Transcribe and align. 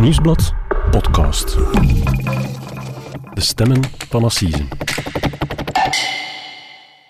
Nieuwsblad 0.00 0.54
podcast. 0.90 1.56
De 3.34 3.40
stemmen 3.40 3.80
van 4.08 4.24
Assise. 4.24 4.64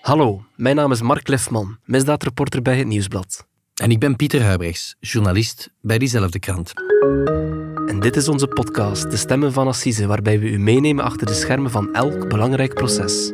Hallo, 0.01 0.43
mijn 0.55 0.75
naam 0.75 0.91
is 0.91 1.01
Mark 1.01 1.27
Lefman, 1.27 1.77
misdaadreporter 1.83 2.61
bij 2.61 2.77
het 2.77 2.87
Nieuwsblad. 2.87 3.47
En 3.73 3.91
ik 3.91 3.99
ben 3.99 4.15
Pieter 4.15 4.43
Huibrechts, 4.43 4.95
journalist 4.99 5.71
bij 5.81 5.97
diezelfde 5.97 6.39
krant. 6.39 6.73
En 7.85 7.99
dit 7.99 8.15
is 8.15 8.27
onze 8.27 8.47
podcast, 8.47 9.11
De 9.11 9.17
Stemmen 9.17 9.53
van 9.53 9.67
Assise, 9.67 10.07
waarbij 10.07 10.39
we 10.39 10.49
u 10.49 10.59
meenemen 10.59 11.03
achter 11.03 11.27
de 11.27 11.33
schermen 11.33 11.71
van 11.71 11.93
elk 11.93 12.29
belangrijk 12.29 12.73
proces. 12.73 13.31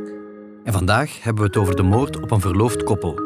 En 0.64 0.74
vandaag 0.74 1.24
hebben 1.24 1.44
we 1.44 1.48
het 1.48 1.58
over 1.58 1.76
de 1.76 1.84
moord 1.84 2.22
op 2.22 2.32
een 2.32 2.42
verloofd 2.42 2.84
koppel. 2.84 3.20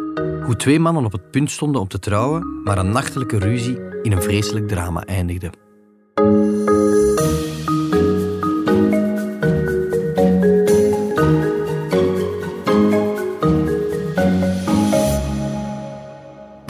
Hoe 0.43 0.55
twee 0.57 0.80
mannen 0.80 1.05
op 1.05 1.11
het 1.11 1.32
punt 1.32 1.52
stonden 1.52 1.82
om 1.82 1.88
te 1.88 2.00
trouwen, 2.00 2.61
maar 2.64 2.77
een 2.77 2.91
nachtelijke 2.91 3.38
ruzie 3.38 3.80
in 4.02 4.11
een 4.11 4.21
vreselijk 4.21 4.68
drama 4.68 5.04
eindigde. 5.04 5.68
Dag 6.20 6.27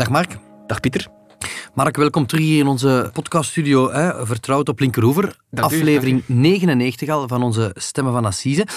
Mark. 0.09 0.37
Dag 0.67 0.81
Pieter. 0.81 1.18
Mark, 1.79 1.97
welkom 1.97 2.25
terug 2.25 2.43
hier 2.43 2.59
in 2.59 2.67
onze 2.67 3.09
podcaststudio, 3.13 3.91
hè, 3.91 4.25
Vertrouwd 4.25 4.69
op 4.69 4.79
Linkeroever. 4.79 5.39
U, 5.51 5.61
Aflevering 5.61 6.23
99 6.25 7.09
al 7.09 7.27
van 7.27 7.43
onze 7.43 7.71
Stemmen 7.73 8.13
van 8.13 8.25
Assise. 8.25 8.67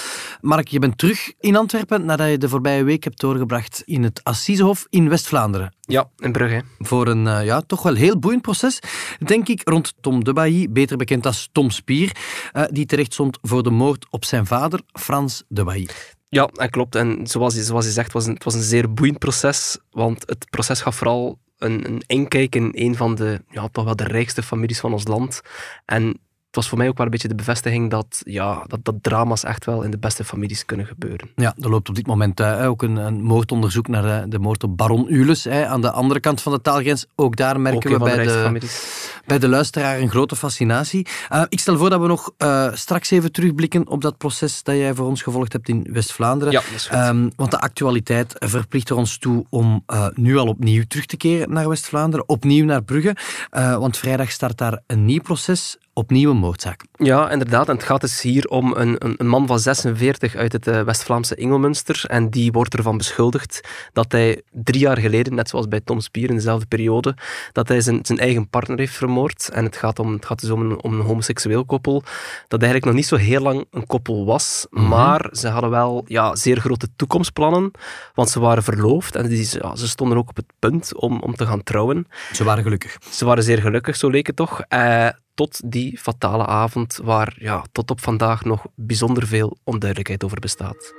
Mark, 0.41 0.67
je 0.67 0.79
bent 0.79 0.97
terug 0.97 1.33
in 1.39 1.55
Antwerpen 1.55 2.05
nadat 2.05 2.29
je 2.29 2.37
de 2.37 2.49
voorbije 2.49 2.83
week 2.83 3.03
hebt 3.03 3.19
doorgebracht 3.19 3.81
in 3.85 4.03
het 4.03 4.23
Assisehof 4.23 4.85
in 4.89 5.09
West-Vlaanderen. 5.09 5.75
Ja, 5.79 6.09
in 6.17 6.31
Brugge. 6.31 6.63
Voor 6.79 7.07
een 7.07 7.27
eh, 7.27 7.45
ja, 7.45 7.61
toch 7.61 7.83
wel 7.83 7.95
heel 7.95 8.19
boeiend 8.19 8.41
proces, 8.41 8.79
denk 9.25 9.47
ik, 9.47 9.61
rond 9.69 9.93
Tom 10.01 10.23
de 10.23 10.33
Bailly, 10.33 10.71
beter 10.71 10.97
bekend 10.97 11.25
als 11.25 11.49
Tom 11.51 11.69
Spier, 11.69 12.15
eh, 12.51 12.63
die 12.69 12.85
terecht 12.85 13.13
stond 13.13 13.37
voor 13.41 13.63
de 13.63 13.71
moord 13.71 14.05
op 14.09 14.25
zijn 14.25 14.45
vader, 14.45 14.81
Frans 14.93 15.43
de 15.47 15.63
Bailly. 15.63 15.89
Ja, 16.29 16.49
dat 16.53 16.69
klopt. 16.69 16.95
En 16.95 17.27
zoals 17.27 17.55
je, 17.55 17.63
zoals 17.63 17.85
je 17.85 17.91
zegt, 17.91 18.13
was 18.13 18.25
een, 18.25 18.33
het 18.33 18.43
was 18.43 18.53
een 18.53 18.61
zeer 18.61 18.93
boeiend 18.93 19.19
proces, 19.19 19.77
want 19.91 20.23
het 20.25 20.49
proces 20.49 20.81
gaf 20.81 20.95
vooral 20.95 21.41
een, 21.63 21.85
een 21.85 22.03
inkijk 22.07 22.55
in 22.55 22.69
een 22.73 22.95
van 22.95 23.15
de, 23.15 23.41
ja, 23.49 23.67
toch 23.67 23.85
wel 23.85 23.95
de 23.95 24.03
rijkste 24.03 24.43
families 24.43 24.79
van 24.79 24.93
ons 24.93 25.07
land. 25.07 25.41
En 25.85 26.19
het 26.53 26.61
was 26.61 26.71
voor 26.71 26.81
mij 26.81 26.89
ook 26.89 26.97
wel 26.97 27.05
een 27.05 27.11
beetje 27.11 27.27
de 27.27 27.35
bevestiging 27.35 27.89
dat, 27.89 28.21
ja, 28.25 28.63
dat, 28.67 28.79
dat 28.83 28.95
drama's 29.01 29.43
echt 29.43 29.65
wel 29.65 29.81
in 29.81 29.91
de 29.91 29.97
beste 29.97 30.23
families 30.23 30.65
kunnen 30.65 30.85
gebeuren. 30.85 31.29
Ja, 31.35 31.55
er 31.61 31.69
loopt 31.69 31.89
op 31.89 31.95
dit 31.95 32.07
moment 32.07 32.39
uh, 32.39 32.67
ook 32.67 32.83
een, 32.83 32.95
een, 32.95 33.23
moordonderzoek 33.23 33.87
naar 33.87 34.01
de, 34.01 34.27
de, 34.27 34.39
moord 34.39 34.63
op 34.63 34.77
baron 34.77 35.05
Ules. 35.13 35.43
Hè, 35.43 35.67
aan 35.67 35.81
de 35.81 35.91
andere 35.91 36.19
kant 36.19 36.41
van 36.41 36.51
de 36.51 36.61
taalgrens. 36.61 37.05
Ook 37.15 37.35
daar 37.35 37.59
merken 37.59 37.91
ook 37.91 37.97
we 37.97 38.03
bij 38.03 38.17
de, 38.17 38.57
de, 38.59 39.21
bij 39.25 39.39
de 39.39 39.47
luisteraar 39.47 39.99
een 39.99 40.09
grote 40.09 40.35
fascinatie. 40.35 41.07
Uh, 41.31 41.43
ik 41.49 41.59
stel 41.59 41.77
voor 41.77 41.89
dat 41.89 42.01
we 42.01 42.07
nog 42.07 42.31
uh, 42.37 42.69
straks 42.73 43.11
even 43.11 43.31
terugblikken 43.31 43.87
op 43.87 44.01
dat 44.01 44.17
proces 44.17 44.63
dat 44.63 44.75
jij 44.75 44.93
voor 44.93 45.07
ons 45.07 45.21
gevolgd 45.21 45.53
hebt 45.53 45.69
in 45.69 45.87
West-Vlaanderen. 45.91 46.61
Ja. 46.89 47.09
Um, 47.09 47.31
want 47.35 47.51
de 47.51 47.59
actualiteit 47.59 48.35
verplicht 48.39 48.89
er 48.89 48.95
ons 48.95 49.17
toe 49.17 49.45
om 49.49 49.83
nu 50.13 50.37
al 50.37 50.47
opnieuw 50.47 50.83
terug 50.87 51.05
te 51.05 51.17
keren 51.17 51.53
naar 51.53 51.69
West-Vlaanderen. 51.69 52.29
Opnieuw 52.29 52.65
naar 52.65 52.83
Brugge. 52.83 53.15
want 53.51 53.97
vrijdag 53.97 54.31
start 54.31 54.57
daar 54.57 54.81
een 54.87 55.05
nieuw 55.05 55.21
proces 55.21 55.77
opnieuw 55.93 56.31
een 56.31 56.37
moordzaak. 56.37 56.83
Ja, 56.97 57.29
inderdaad. 57.31 57.69
En 57.69 57.75
het 57.75 57.83
gaat 57.83 58.01
dus 58.01 58.21
hier 58.21 58.45
om 58.45 58.73
een, 58.75 58.95
een, 59.05 59.15
een 59.17 59.27
man 59.27 59.47
van 59.47 59.59
46 59.59 60.35
uit 60.35 60.51
het 60.51 60.67
uh, 60.67 60.81
West-Vlaamse 60.81 61.35
Ingelmunster. 61.35 62.03
En 62.07 62.29
die 62.29 62.51
wordt 62.51 62.73
ervan 62.73 62.97
beschuldigd 62.97 63.61
dat 63.93 64.11
hij 64.11 64.41
drie 64.51 64.79
jaar 64.79 64.97
geleden, 64.97 65.35
net 65.35 65.49
zoals 65.49 65.67
bij 65.67 65.79
Tom 65.79 65.99
Spier 65.99 66.29
in 66.29 66.35
dezelfde 66.35 66.65
periode, 66.65 67.15
dat 67.51 67.67
hij 67.67 67.81
zijn, 67.81 67.99
zijn 68.01 68.19
eigen 68.19 68.49
partner 68.49 68.77
heeft 68.77 68.95
vermoord. 68.95 69.49
En 69.53 69.65
het 69.65 69.77
gaat, 69.77 69.99
om, 69.99 70.13
het 70.13 70.25
gaat 70.25 70.41
dus 70.41 70.49
om 70.49 70.61
een, 70.61 70.83
om 70.83 70.93
een 70.93 71.05
homoseksueel 71.05 71.65
koppel, 71.65 72.03
dat 72.47 72.61
eigenlijk 72.61 72.85
nog 72.85 72.95
niet 72.95 73.07
zo 73.07 73.15
heel 73.15 73.41
lang 73.41 73.65
een 73.71 73.87
koppel 73.87 74.25
was. 74.25 74.67
Mm 74.69 74.79
-hmm. 74.79 74.89
Maar 74.89 75.29
ze 75.31 75.47
hadden 75.47 75.69
wel 75.69 76.03
ja, 76.07 76.35
zeer 76.35 76.59
grote 76.59 76.87
toekomstplannen, 76.95 77.71
want 78.13 78.29
ze 78.29 78.39
waren 78.39 78.63
verloofd 78.63 79.15
en 79.15 79.27
die, 79.27 79.47
ja, 79.51 79.75
ze 79.75 79.87
stonden 79.87 80.17
ook 80.17 80.29
op 80.29 80.35
het 80.35 80.51
punt 80.59 80.95
om, 80.95 81.21
om 81.21 81.35
te 81.35 81.45
gaan 81.45 81.63
trouwen. 81.63 82.07
Ze 82.31 82.43
waren 82.43 82.63
gelukkig. 82.63 82.97
Ze 83.09 83.25
waren 83.25 83.43
zeer 83.43 83.61
gelukkig, 83.61 83.95
zo 83.95 84.09
leek 84.09 84.27
het 84.27 84.35
toch. 84.35 84.61
Uh, 84.73 85.07
tot 85.33 85.61
die 85.65 85.97
fatale 85.97 86.45
avond 86.45 86.99
waar 87.03 87.35
ja, 87.39 87.63
tot 87.71 87.91
op 87.91 88.01
vandaag 88.01 88.43
nog 88.43 88.65
bijzonder 88.75 89.27
veel 89.27 89.57
onduidelijkheid 89.63 90.23
over 90.23 90.39
bestaat. 90.39 90.93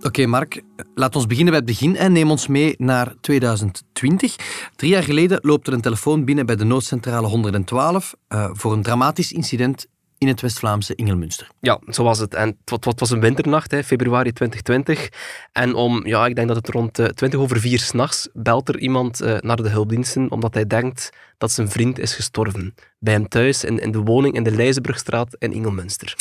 Oké, 0.00 0.26
Mark, 0.26 0.62
laat 0.94 1.16
ons 1.16 1.26
beginnen 1.26 1.52
bij 1.52 1.62
het 1.66 1.78
begin 1.78 1.96
en 1.96 2.12
neem 2.12 2.30
ons 2.30 2.46
mee 2.46 2.74
naar 2.78 3.14
2020. 3.20 4.36
Drie 4.76 4.90
jaar 4.90 5.02
geleden 5.02 5.38
loopt 5.42 5.66
er 5.66 5.72
een 5.72 5.80
telefoon 5.80 6.24
binnen 6.24 6.46
bij 6.46 6.56
de 6.56 6.64
noodcentrale 6.64 7.26
112 7.26 8.14
uh, 8.28 8.50
voor 8.52 8.72
een 8.72 8.82
dramatisch 8.82 9.32
incident 9.32 9.86
in 10.22 10.28
het 10.28 10.40
West-Vlaamse 10.40 10.94
Ingelmunster. 10.94 11.48
Ja, 11.60 11.80
zo 11.88 12.02
was 12.04 12.18
het. 12.18 12.34
En 12.34 12.58
het, 12.64 12.84
het 12.84 13.00
was 13.00 13.10
een 13.10 13.20
winternacht, 13.20 13.70
hè, 13.70 13.84
februari 13.84 14.32
2020. 14.32 15.08
En 15.52 15.74
om, 15.74 16.06
ja, 16.06 16.26
ik 16.26 16.34
denk 16.34 16.48
dat 16.48 16.56
het 16.56 16.68
rond 16.68 16.98
uh, 16.98 17.06
20 17.06 17.40
over 17.40 17.60
4 17.60 17.78
s'nachts 17.78 18.28
belt 18.32 18.68
er 18.68 18.78
iemand 18.78 19.22
uh, 19.22 19.36
naar 19.38 19.56
de 19.56 19.68
hulpdiensten 19.68 20.30
omdat 20.30 20.54
hij 20.54 20.66
denkt 20.66 21.10
dat 21.38 21.52
zijn 21.52 21.70
vriend 21.70 21.98
is 21.98 22.14
gestorven. 22.14 22.74
Bij 22.98 23.12
hem 23.12 23.28
thuis 23.28 23.64
in, 23.64 23.78
in 23.78 23.90
de 23.90 23.98
woning 23.98 24.34
in 24.34 24.42
de 24.42 24.50
Leijzenbrugstraat 24.50 25.36
in 25.38 25.52
Ingelmunster. 25.52 26.14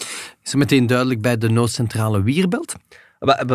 Is 0.44 0.52
er 0.52 0.58
meteen 0.58 0.88
duidelijk 0.88 1.22
bij 1.22 1.38
de 1.38 1.50
noodcentrale 1.50 2.24
wie 2.24 2.42
er 2.42 2.48
belt? 2.48 2.76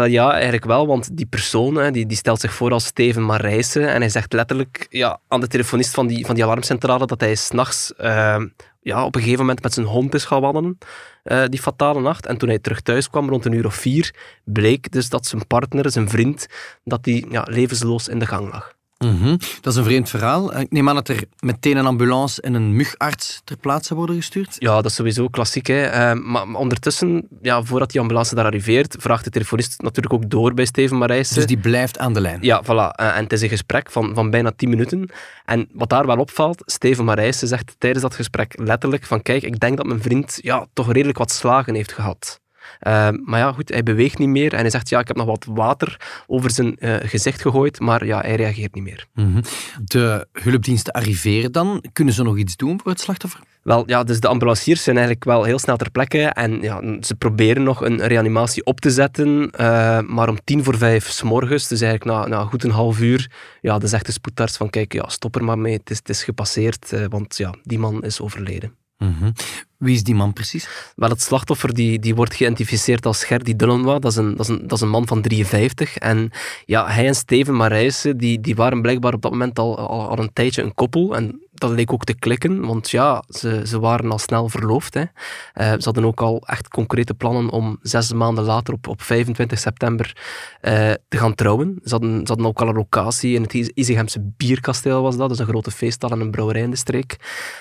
Ja, 0.07 0.33
eigenlijk 0.33 0.65
wel, 0.65 0.87
want 0.87 1.17
die 1.17 1.27
persoon 1.27 1.93
die, 1.93 2.07
die 2.07 2.17
stelt 2.17 2.41
zich 2.41 2.55
voor 2.55 2.73
als 2.73 2.85
Steven 2.85 3.25
Marijsen 3.25 3.89
en 3.89 4.01
hij 4.01 4.09
zegt 4.09 4.33
letterlijk 4.33 4.87
ja, 4.91 5.21
aan 5.29 5.41
de 5.41 5.47
telefonist 5.47 5.95
van 5.95 6.07
die, 6.07 6.27
van 6.27 6.35
die 6.35 6.45
alarmcentrale 6.45 7.07
dat 7.07 7.21
hij 7.21 7.35
s'nachts 7.35 7.93
uh, 8.01 8.43
ja, 8.87 9.05
op 9.05 9.15
een 9.15 9.21
gegeven 9.21 9.41
moment 9.41 9.63
met 9.63 9.73
zijn 9.73 9.87
hond 9.87 10.15
is 10.15 10.25
gaan 10.25 10.41
wandelen, 10.41 10.79
uh, 11.25 11.45
die 11.49 11.61
fatale 11.61 12.01
nacht. 12.01 12.27
En 12.27 12.39
toen 12.39 12.49
hij 12.49 12.59
terug 12.59 12.81
thuis 12.81 13.11
kwam, 13.11 13.29
rond 13.29 13.45
een 13.45 13.53
uur 13.53 13.67
of 13.67 13.75
vier, 13.75 14.15
bleek 14.45 14.91
dus 14.91 15.09
dat 15.09 15.27
zijn 15.27 15.47
partner, 15.47 15.91
zijn 15.91 16.09
vriend, 16.09 16.47
dat 16.85 17.05
die 17.05 17.27
ja, 17.31 17.47
levensloos 17.51 18.09
in 18.09 18.19
de 18.19 18.27
gang 18.27 18.53
lag. 18.53 18.76
Mm 18.99 19.19
-hmm. 19.21 19.39
Dat 19.61 19.73
is 19.73 19.79
een 19.79 19.85
vreemd 19.85 20.11
verhaal. 20.11 20.59
Ik 20.59 20.71
neem 20.71 20.89
aan 20.89 20.95
dat 20.95 21.09
er 21.09 21.25
meteen 21.39 21.77
een 21.77 21.87
ambulance 21.87 22.43
en 22.43 22.55
een 22.55 22.77
mugarts 22.77 23.41
ter 23.45 23.57
plaatse 23.57 23.95
worden 23.95 24.17
gestuurd. 24.17 24.57
Ja, 24.59 24.75
dat 24.75 24.85
is 24.85 24.95
sowieso 24.95 25.29
klassiek. 25.29 25.67
Hè. 25.67 26.15
Uh, 26.15 26.23
maar 26.25 26.55
ondertussen, 26.55 27.29
ja, 27.43 27.63
voordat 27.63 27.91
die 27.91 28.01
ambulance 28.01 28.35
daar 28.35 28.45
arriveert, 28.45 28.97
vraagt 28.99 29.25
de 29.25 29.31
telefonist 29.31 29.83
natuurlijk 29.83 30.15
ook 30.15 30.31
door 30.31 30.55
bij 30.55 30.65
Steven 30.65 30.99
Marijsen. 30.99 31.35
Dus 31.35 31.47
die 31.47 31.59
blijft 31.59 31.99
aan 31.99 32.13
de 32.13 32.21
lijn? 32.21 32.39
Ja, 32.43 32.63
voilà. 32.65 33.01
Uh, 33.01 33.17
en 33.17 33.23
het 33.23 33.33
is 33.33 33.43
een 33.43 33.49
gesprek 33.49 33.91
van, 33.91 34.15
van 34.15 34.31
bijna 34.31 34.53
10 34.57 34.69
minuten. 34.69 35.11
En 35.45 35.69
wat 35.73 35.89
daar 35.89 36.07
wel 36.07 36.19
opvalt, 36.19 36.63
Steven 36.67 37.05
Marijsen 37.05 37.49
zegt 37.49 37.75
tijdens 37.79 38.03
dat 38.03 38.15
gesprek 38.15 38.55
letterlijk 38.59 39.05
van 39.05 39.23
kijk, 39.23 39.43
ik 39.43 39.61
denk 39.61 39.77
dat 39.77 39.87
mijn 39.87 40.03
vriend 40.03 40.39
ja, 40.43 40.67
toch 40.73 40.93
redelijk 40.93 41.19
wat 41.19 41.31
slagen 41.31 41.75
heeft 41.75 41.93
gehad. 41.93 42.41
Uh, 42.83 43.09
maar 43.25 43.41
ja, 43.41 43.53
goed, 43.53 43.69
hij 43.69 43.83
beweegt 43.83 44.19
niet 44.19 44.29
meer 44.29 44.53
en 44.53 44.61
hij 44.61 44.71
zegt, 44.71 44.89
ja, 44.89 44.99
ik 44.99 45.09
heb 45.09 45.17
nog 45.17 45.27
wat 45.27 45.47
water 45.49 46.01
over 46.27 46.51
zijn 46.51 46.77
uh, 46.79 46.97
gezicht 47.03 47.41
gegooid, 47.41 47.81
maar 47.81 48.07
ja, 48.07 48.21
hij 48.21 48.35
reageert 48.35 48.75
niet 48.75 48.85
meer. 48.85 49.07
Mm 49.15 49.33
-hmm. 49.33 49.43
De 49.85 50.27
hulpdiensten 50.33 50.93
arriveren 50.93 51.53
dan. 51.53 51.85
Kunnen 51.93 52.15
ze 52.15 52.23
nog 52.23 52.37
iets 52.37 52.57
doen 52.57 52.81
voor 52.83 52.91
het 52.91 53.01
slachtoffer? 53.01 53.41
Wel, 53.63 53.83
ja, 53.87 54.05
dus 54.05 54.21
de 54.21 54.29
ambulanciers 54.29 54.83
zijn 54.83 54.97
eigenlijk 54.97 55.27
wel 55.27 55.45
heel 55.45 55.59
snel 55.59 55.77
ter 55.77 55.91
plekke 55.91 56.23
en 56.23 56.63
ja, 56.63 56.83
ze 57.01 57.15
proberen 57.15 57.63
nog 57.63 57.85
een 57.85 58.07
reanimatie 58.07 58.65
op 58.65 58.81
te 58.81 58.91
zetten, 58.91 59.51
uh, 59.61 60.01
maar 60.01 60.29
om 60.29 60.39
tien 60.45 60.65
voor 60.65 60.77
vijf 60.79 61.11
s 61.11 61.23
morgens, 61.23 61.69
dus 61.69 61.81
eigenlijk 61.81 62.19
na, 62.19 62.27
na 62.27 62.45
goed 62.45 62.65
een 62.65 62.71
half 62.71 63.01
uur, 63.01 63.31
ja, 63.61 63.79
dan 63.79 63.89
zegt 63.89 64.07
de 64.07 64.13
spoedarts 64.13 64.57
van, 64.57 64.71
kijk, 64.71 64.93
ja, 64.93 65.09
stop 65.09 65.35
er 65.37 65.45
maar 65.45 65.59
mee, 65.59 65.73
het 65.73 65.91
is, 65.91 65.97
het 65.97 66.09
is 66.09 66.25
gepasseerd, 66.25 67.09
want 67.09 67.37
ja, 67.37 67.55
die 67.63 67.79
man 67.79 68.03
is 68.03 68.21
overleden. 68.21 68.73
-hmm. 68.99 69.33
Wie 69.79 69.95
is 69.95 70.03
die 70.03 70.15
man 70.15 70.33
precies? 70.33 70.93
Wel, 70.95 71.09
het 71.09 71.23
slachtoffer 71.23 71.75
die, 71.75 71.99
die 71.99 72.15
wordt 72.15 72.35
geïdentificeerd 72.35 73.07
als 73.07 73.25
Gerdy 73.25 73.57
Dullenwa. 73.57 73.99
Dat 73.99 74.11
is, 74.11 74.17
een, 74.17 74.37
dat, 74.37 74.41
is 74.41 74.49
een, 74.49 74.61
dat 74.63 74.73
is 74.73 74.81
een 74.81 74.89
man 74.89 75.07
van 75.07 75.23
53. 75.23 75.97
En 75.97 76.31
ja, 76.65 76.87
hij 76.87 77.07
en 77.07 77.15
Steven 77.15 77.57
Marijsen 77.57 78.17
die, 78.17 78.41
die 78.41 78.55
waren 78.55 78.83
blijkbaar 78.83 79.15
op 79.15 79.23
dat 79.23 79.31
moment 79.31 79.59
al, 79.59 79.79
al, 79.79 80.09
al 80.09 80.19
een 80.19 80.33
tijdje 80.33 80.63
een 80.63 80.75
koppel. 80.75 81.17
En 81.17 81.46
dat 81.61 81.71
leek 81.71 81.93
ook 81.93 82.05
te 82.05 82.15
klikken, 82.15 82.67
want 82.67 82.91
ja, 82.91 83.23
ze, 83.29 83.63
ze 83.67 83.81
waren 83.81 84.11
al 84.11 84.19
snel 84.19 84.49
verloofd. 84.49 84.95
Hè. 84.95 85.01
Uh, 85.01 85.07
ze 85.55 85.85
hadden 85.85 86.05
ook 86.05 86.21
al 86.21 86.43
echt 86.47 86.69
concrete 86.69 87.15
plannen 87.15 87.51
om 87.51 87.79
zes 87.83 88.13
maanden 88.13 88.45
later, 88.45 88.75
op, 88.75 88.89
op 88.89 89.03
25 89.03 89.59
september, 89.59 90.17
uh, 90.63 90.73
te 91.09 91.17
gaan 91.17 91.35
trouwen. 91.35 91.79
Ze 91.83 91.91
hadden, 91.91 92.21
ze 92.21 92.27
hadden 92.27 92.47
ook 92.47 92.61
al 92.61 92.69
een 92.69 92.75
locatie 92.75 93.35
in 93.35 93.43
het 93.43 93.55
Izegemse 93.55 94.33
Bierkasteel, 94.37 95.03
was 95.03 95.17
dat. 95.17 95.29
Dus 95.29 95.39
een 95.39 95.47
grote 95.47 95.71
feesthal 95.71 96.11
en 96.11 96.21
een 96.21 96.31
brouwerij 96.31 96.63
in 96.63 96.71
de 96.71 96.77
streek. 96.77 97.17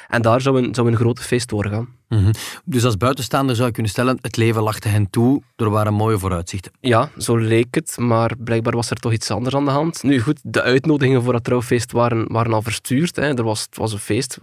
En 0.08 0.22
daar 0.22 0.42
zou 0.42 0.64
een, 0.64 0.76
zou 0.76 0.88
een 0.88 0.96
grote 0.96 1.22
feest 1.22 1.50
doorgaan. 1.50 1.88
-hmm. 2.08 2.32
Dus 2.66 2.84
als 2.86 2.98
buitenstaander 2.98 3.56
zou 3.56 3.68
je 3.68 3.74
kunnen 3.74 3.92
stellen, 3.92 4.18
het 4.22 4.38
leven 4.38 4.62
lachte 4.62 4.88
hen 4.88 5.10
toe, 5.10 5.42
er 5.56 5.70
waren 5.70 5.94
mooie 5.94 6.20
vooruitzichten. 6.20 6.72
Ja, 6.80 7.10
zo 7.18 7.38
leek 7.38 7.76
het, 7.76 7.98
maar 7.98 8.32
blijkbaar 8.38 8.76
was 8.76 8.90
er 8.90 8.98
toch 8.98 9.12
iets 9.12 9.32
anders 9.32 9.56
aan 9.56 9.66
de 9.66 9.72
hand. 9.72 10.04
Nu 10.04 10.20
goed, 10.20 10.40
de 10.44 10.62
uitnodigingen 10.62 11.24
voor 11.24 11.34
dat 11.34 11.44
trouwfeest 11.44 11.92
waren, 11.92 12.32
waren 12.32 12.54
al 12.54 12.62
verstuurd. 12.62 13.16
Hè. 13.16 13.38
Er 13.38 13.44
was, 13.44 13.62
het 13.62 13.78
was 13.78 13.94
een 13.94 14.00
feest, 14.00 14.38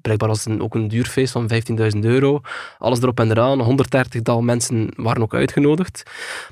blijkbaar 0.00 0.28
was 0.28 0.44
het 0.44 0.60
ook 0.60 0.74
een 0.74 0.88
duur 0.88 1.06
feest 1.06 1.32
van 1.32 1.50
15.000 1.94 1.98
euro. 2.00 2.40
Alles 2.78 3.02
erop 3.02 3.20
en 3.20 3.30
eraan, 3.30 3.60
130 3.60 4.22
tal 4.22 4.42
mensen 4.42 4.92
waren 4.96 5.22
ook 5.22 5.34
uitgenodigd. 5.34 6.02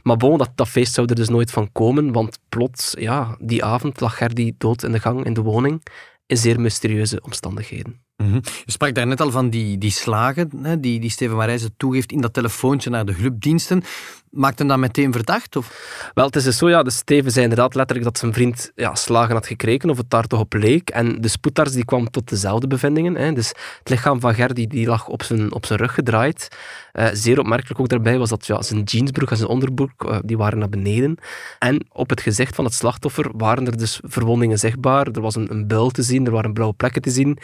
Maar 0.02 0.16
bon, 0.16 0.38
dat, 0.38 0.50
dat 0.54 0.68
feest 0.68 0.94
zou 0.94 1.06
er 1.06 1.14
dus 1.14 1.28
nooit 1.28 1.50
van 1.50 1.72
komen, 1.72 2.12
want 2.12 2.38
plots, 2.48 2.94
ja, 2.98 3.36
die 3.40 3.64
avond 3.64 4.00
lag 4.00 4.16
Gerdy 4.16 4.52
dood 4.58 4.82
in 4.82 4.92
de 4.92 5.00
gang 5.00 5.24
in 5.24 5.34
de 5.34 5.42
woning. 5.42 5.82
in 6.26 6.36
zeer 6.36 6.60
mysterieuze 6.60 7.20
omstandigheden. 7.20 8.07
Mhm. 8.22 8.34
Je 8.64 8.72
sprak 8.72 8.94
daar 8.94 9.06
net 9.06 9.20
al 9.20 9.30
van 9.30 9.50
die, 9.50 9.78
die 9.78 9.90
slagen 9.90 10.50
hè, 10.62 10.80
die, 10.80 11.00
die 11.00 11.10
Steven 11.10 11.36
Marijzen 11.36 11.74
toegeeft 11.76 12.12
in 12.12 12.20
dat 12.20 12.32
telefoontje 12.32 12.90
naar 12.90 13.04
de 13.04 13.12
hulpdiensten. 13.12 13.82
Maakt 14.30 14.58
hem 14.58 14.68
dat 14.68 14.78
meteen 14.78 15.12
verdacht? 15.12 15.56
Of? 15.56 16.10
Wel, 16.14 16.26
het 16.26 16.36
is 16.36 16.44
dus 16.44 16.56
zo, 16.56 16.68
ja, 16.68 16.82
de 16.82 16.90
Steven 16.90 17.30
zei 17.30 17.44
inderdaad 17.44 17.74
letterlijk 17.74 18.08
dat 18.08 18.18
zijn 18.18 18.32
vriend 18.32 18.72
ja, 18.74 18.94
slagen 18.94 19.34
had 19.34 19.46
gekregen, 19.46 19.90
of 19.90 19.96
het 19.96 20.10
daar 20.10 20.26
toch 20.26 20.40
op 20.40 20.52
leek. 20.52 20.90
En 20.90 21.20
de 21.20 21.28
spoedarts 21.28 21.72
die 21.72 21.84
kwam 21.84 22.10
tot 22.10 22.28
dezelfde 22.28 22.66
bevindingen. 22.66 23.14
Hè. 23.14 23.32
Dus 23.32 23.48
het 23.78 23.88
lichaam 23.88 24.20
van 24.20 24.34
Gerdy 24.34 24.66
die 24.66 24.86
lag 24.86 25.08
op 25.08 25.22
zijn, 25.22 25.52
op 25.52 25.66
zijn 25.66 25.78
rug 25.78 25.94
gedraaid. 25.94 26.48
Uh, 26.92 27.06
zeer 27.12 27.38
opmerkelijk 27.38 27.80
ook 27.80 27.88
daarbij 27.88 28.18
was 28.18 28.28
dat 28.28 28.46
ja, 28.46 28.62
zijn 28.62 28.82
jeansbroek 28.82 29.30
en 29.30 29.36
zijn 29.36 29.48
onderbroek 29.48 30.04
uh, 30.04 30.18
die 30.24 30.36
waren 30.36 30.58
naar 30.58 30.68
beneden. 30.68 31.18
En 31.58 31.86
op 31.92 32.10
het 32.10 32.20
gezicht 32.20 32.54
van 32.54 32.64
het 32.64 32.74
slachtoffer 32.74 33.30
waren 33.36 33.66
er 33.66 33.76
dus 33.76 34.00
verwondingen 34.02 34.58
zichtbaar. 34.58 35.06
Er 35.06 35.20
was 35.20 35.34
een, 35.34 35.50
een 35.50 35.66
buil 35.66 35.90
te 35.90 36.02
zien, 36.02 36.26
er 36.26 36.32
waren 36.32 36.52
blauwe 36.52 36.74
plekken 36.74 37.02
te 37.02 37.10
zien. 37.10 37.38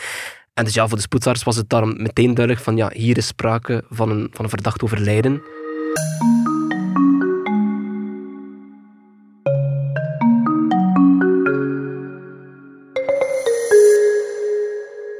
En 0.54 0.64
dus 0.64 0.74
ja, 0.74 0.88
voor 0.88 0.96
de 0.96 1.02
spoedarts 1.02 1.42
was 1.42 1.56
het 1.56 1.68
daarom 1.68 2.02
meteen 2.02 2.34
duidelijk 2.34 2.64
van 2.64 2.76
ja, 2.76 2.90
hier 2.92 3.16
is 3.16 3.26
sprake 3.26 3.84
van 3.90 4.10
een, 4.10 4.28
van 4.32 4.44
een 4.44 4.50
verdacht 4.50 4.82
overlijden. 4.82 5.42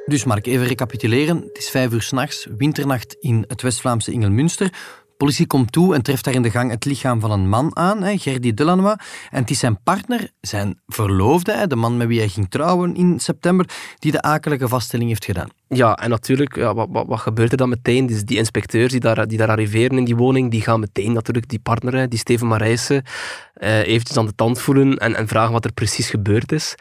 Dus 0.07 0.25
Mark, 0.25 0.47
even 0.47 0.67
recapituleren. 0.67 1.37
Het 1.37 1.59
is 1.59 1.71
vijf 1.71 1.93
uur 1.93 2.03
s'nachts, 2.03 2.47
winternacht 2.57 3.17
in 3.21 3.45
het 3.49 3.63
West-Vlaamse 3.63 4.13
Ingelmünster. 4.13 4.73
Politie 5.25 5.47
komt 5.47 5.73
toe 5.73 5.95
en 5.95 6.03
treft 6.03 6.25
daar 6.25 6.35
in 6.35 6.43
de 6.43 6.51
gang 6.51 6.71
het 6.71 6.85
lichaam 6.85 7.21
van 7.21 7.31
een 7.31 7.49
man 7.49 7.77
aan, 7.77 8.03
hè, 8.03 8.19
Gerdy 8.19 8.55
Delanois. 8.55 8.97
En 9.31 9.41
het 9.41 9.51
is 9.51 9.59
zijn 9.59 9.83
partner, 9.83 10.31
zijn 10.41 10.81
verloofde, 10.87 11.53
hè, 11.53 11.67
de 11.67 11.77
man 11.77 11.97
met 11.97 12.07
wie 12.07 12.19
hij 12.19 12.29
ging 12.29 12.51
trouwen 12.51 12.95
in 12.95 13.21
september, 13.21 13.67
die 13.99 14.13
de 14.13 14.23
akelige 14.23 14.69
vaststelling 14.69 15.09
heeft 15.09 15.25
gedaan. 15.25 15.49
Ja, 15.69 15.95
en 15.95 16.11
natuurlijk, 16.11 16.57
ja, 16.57 16.75
wat, 16.75 17.21
gebeurt 17.21 17.51
er 17.51 17.57
dan 17.57 17.69
meteen? 17.69 18.07
Dus 18.07 18.25
die 18.25 18.39
inspecteurs 18.39 18.91
die 18.91 19.01
daar, 19.01 19.27
die 19.27 19.39
daar 19.39 19.49
arriveren 19.49 19.99
in 19.99 20.05
die 20.05 20.17
woning, 20.17 20.51
die 20.51 20.61
gaan 20.61 20.81
meteen 20.81 21.13
natuurlijk 21.13 21.49
die 21.49 21.59
partner, 21.59 22.09
die 22.09 22.19
Steven 22.19 22.47
Marijsen, 22.47 23.03
uh, 23.57 23.87
eventjes 23.87 24.17
aan 24.17 24.27
de 24.27 24.35
tand 24.35 24.61
voelen 24.61 24.97
en, 24.97 25.15
en 25.15 25.29
vragen 25.29 25.53
wat 25.53 25.65
er 25.65 25.73
precies 25.73 26.11
gebeurd 26.11 26.53
is. 26.53 26.75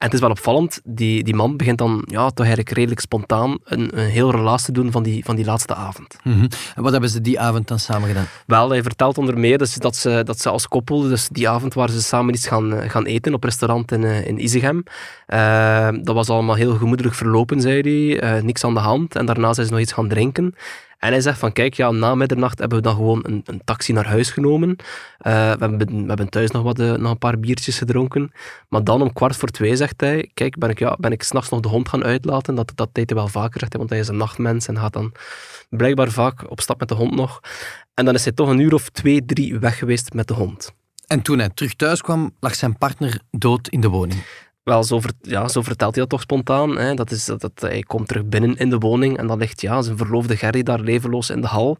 En 0.00 0.06
het 0.06 0.14
is 0.14 0.20
wel 0.20 0.30
opvallend, 0.30 0.80
die, 0.84 1.24
die 1.24 1.34
man 1.34 1.56
begint 1.56 1.78
dan 1.78 2.02
ja, 2.06 2.28
toch 2.28 2.46
eigenlijk 2.46 2.76
redelijk 2.76 3.00
spontaan 3.00 3.58
een, 3.64 3.98
een 3.98 4.08
heel 4.08 4.30
relaas 4.30 4.64
te 4.64 4.72
doen 4.72 4.90
van 4.90 5.02
die, 5.02 5.24
van 5.24 5.36
die 5.36 5.44
laatste 5.44 5.74
avond. 5.74 6.16
Mm 6.22 6.32
-hmm. 6.32 6.48
En 6.74 6.82
wat 6.82 6.92
hebben 6.92 7.10
ze 7.10 7.20
die 7.20 7.40
avond 7.40 7.68
dan 7.68 7.78
samen 7.78 8.08
gedaan? 8.08 8.26
Wel, 8.46 8.70
hij 8.70 8.82
vertelt 8.82 9.18
onder 9.18 9.38
meer 9.38 9.58
dus 9.58 9.74
dat, 9.74 9.96
ze, 9.96 10.22
dat 10.24 10.40
ze 10.40 10.48
als 10.48 10.68
koppel, 10.68 11.00
dus 11.00 11.28
die 11.28 11.48
avond 11.48 11.74
waren 11.74 11.94
ze 11.94 12.02
samen 12.02 12.34
iets 12.34 12.46
gaan, 12.46 12.90
gaan 12.90 13.04
eten 13.04 13.34
op 13.34 13.44
restaurant 13.44 13.92
in, 13.92 14.04
in 14.04 14.42
Isegem. 14.42 14.82
Uh, 15.28 15.88
dat 16.02 16.14
was 16.14 16.28
allemaal 16.28 16.54
heel 16.54 16.74
gemoedelijk 16.74 17.14
verlopen, 17.14 17.60
zei 17.60 17.80
hij. 17.80 18.36
Uh, 18.36 18.42
niks 18.42 18.64
aan 18.64 18.74
de 18.74 18.80
hand. 18.80 19.16
En 19.16 19.26
daarna 19.26 19.52
zijn 19.52 19.66
ze 19.66 19.72
nog 19.72 19.82
iets 19.82 19.92
gaan 19.92 20.08
drinken. 20.08 20.54
En 21.00 21.12
hij 21.12 21.20
zegt 21.20 21.38
van, 21.38 21.52
kijk, 21.52 21.74
ja, 21.74 21.90
na 21.90 22.14
middernacht 22.14 22.58
hebben 22.58 22.78
we 22.78 22.84
dan 22.84 22.94
gewoon 22.94 23.20
een, 23.22 23.42
een 23.44 23.60
taxi 23.64 23.92
naar 23.92 24.06
huis 24.06 24.30
genomen. 24.30 24.68
Uh, 24.70 24.76
we, 25.52 25.58
hebben, 25.58 25.78
we 25.78 26.06
hebben 26.06 26.28
thuis 26.28 26.50
nog, 26.50 26.62
wat, 26.62 26.80
uh, 26.80 26.92
nog 26.92 27.10
een 27.10 27.18
paar 27.18 27.38
biertjes 27.38 27.78
gedronken. 27.78 28.32
Maar 28.68 28.84
dan 28.84 29.02
om 29.02 29.12
kwart 29.12 29.36
voor 29.36 29.48
twee 29.48 29.76
zegt 29.76 30.00
hij, 30.00 30.30
kijk, 30.34 30.58
ben 30.58 30.70
ik, 30.70 30.78
ja, 30.78 30.96
ben 30.98 31.12
ik 31.12 31.22
s'nachts 31.22 31.50
nog 31.50 31.60
de 31.60 31.68
hond 31.68 31.88
gaan 31.88 32.04
uitlaten. 32.04 32.54
Dat, 32.54 32.72
dat 32.74 32.88
deed 32.92 33.10
hij 33.10 33.18
wel 33.18 33.28
vaker, 33.28 33.60
zegt 33.60 33.72
hij, 33.72 33.80
want 33.80 33.90
hij 33.90 33.98
is 33.98 34.08
een 34.08 34.16
nachtmens 34.16 34.68
en 34.68 34.78
gaat 34.78 34.92
dan 34.92 35.12
blijkbaar 35.68 36.10
vaak 36.10 36.50
op 36.50 36.60
stap 36.60 36.78
met 36.78 36.88
de 36.88 36.94
hond 36.94 37.14
nog. 37.14 37.40
En 37.94 38.04
dan 38.04 38.14
is 38.14 38.24
hij 38.24 38.32
toch 38.32 38.48
een 38.48 38.58
uur 38.58 38.74
of 38.74 38.88
twee, 38.88 39.24
drie 39.24 39.58
weg 39.58 39.78
geweest 39.78 40.12
met 40.12 40.28
de 40.28 40.34
hond. 40.34 40.72
En 41.06 41.22
toen 41.22 41.38
hij 41.38 41.48
terug 41.48 41.74
thuis 41.74 42.00
kwam, 42.00 42.34
lag 42.40 42.54
zijn 42.54 42.78
partner 42.78 43.20
dood 43.30 43.68
in 43.68 43.80
de 43.80 43.88
woning. 43.88 44.22
Wel, 44.62 44.84
zo, 44.84 45.00
ja, 45.20 45.48
zo 45.48 45.62
vertelt 45.62 45.94
hij 45.94 46.00
dat 46.00 46.10
toch 46.10 46.20
spontaan. 46.20 46.78
Hè. 46.78 46.94
Dat 46.94 47.10
is, 47.10 47.24
dat, 47.24 47.52
hij 47.54 47.82
komt 47.82 48.08
terug 48.08 48.24
binnen 48.24 48.56
in 48.56 48.70
de 48.70 48.78
woning 48.78 49.18
en 49.18 49.26
dan 49.26 49.38
ligt 49.38 49.60
ja, 49.60 49.82
zijn 49.82 49.96
verloofde 49.96 50.36
Gerry 50.36 50.62
daar 50.62 50.80
levenloos 50.80 51.30
in 51.30 51.40
de 51.40 51.46
hal. 51.46 51.78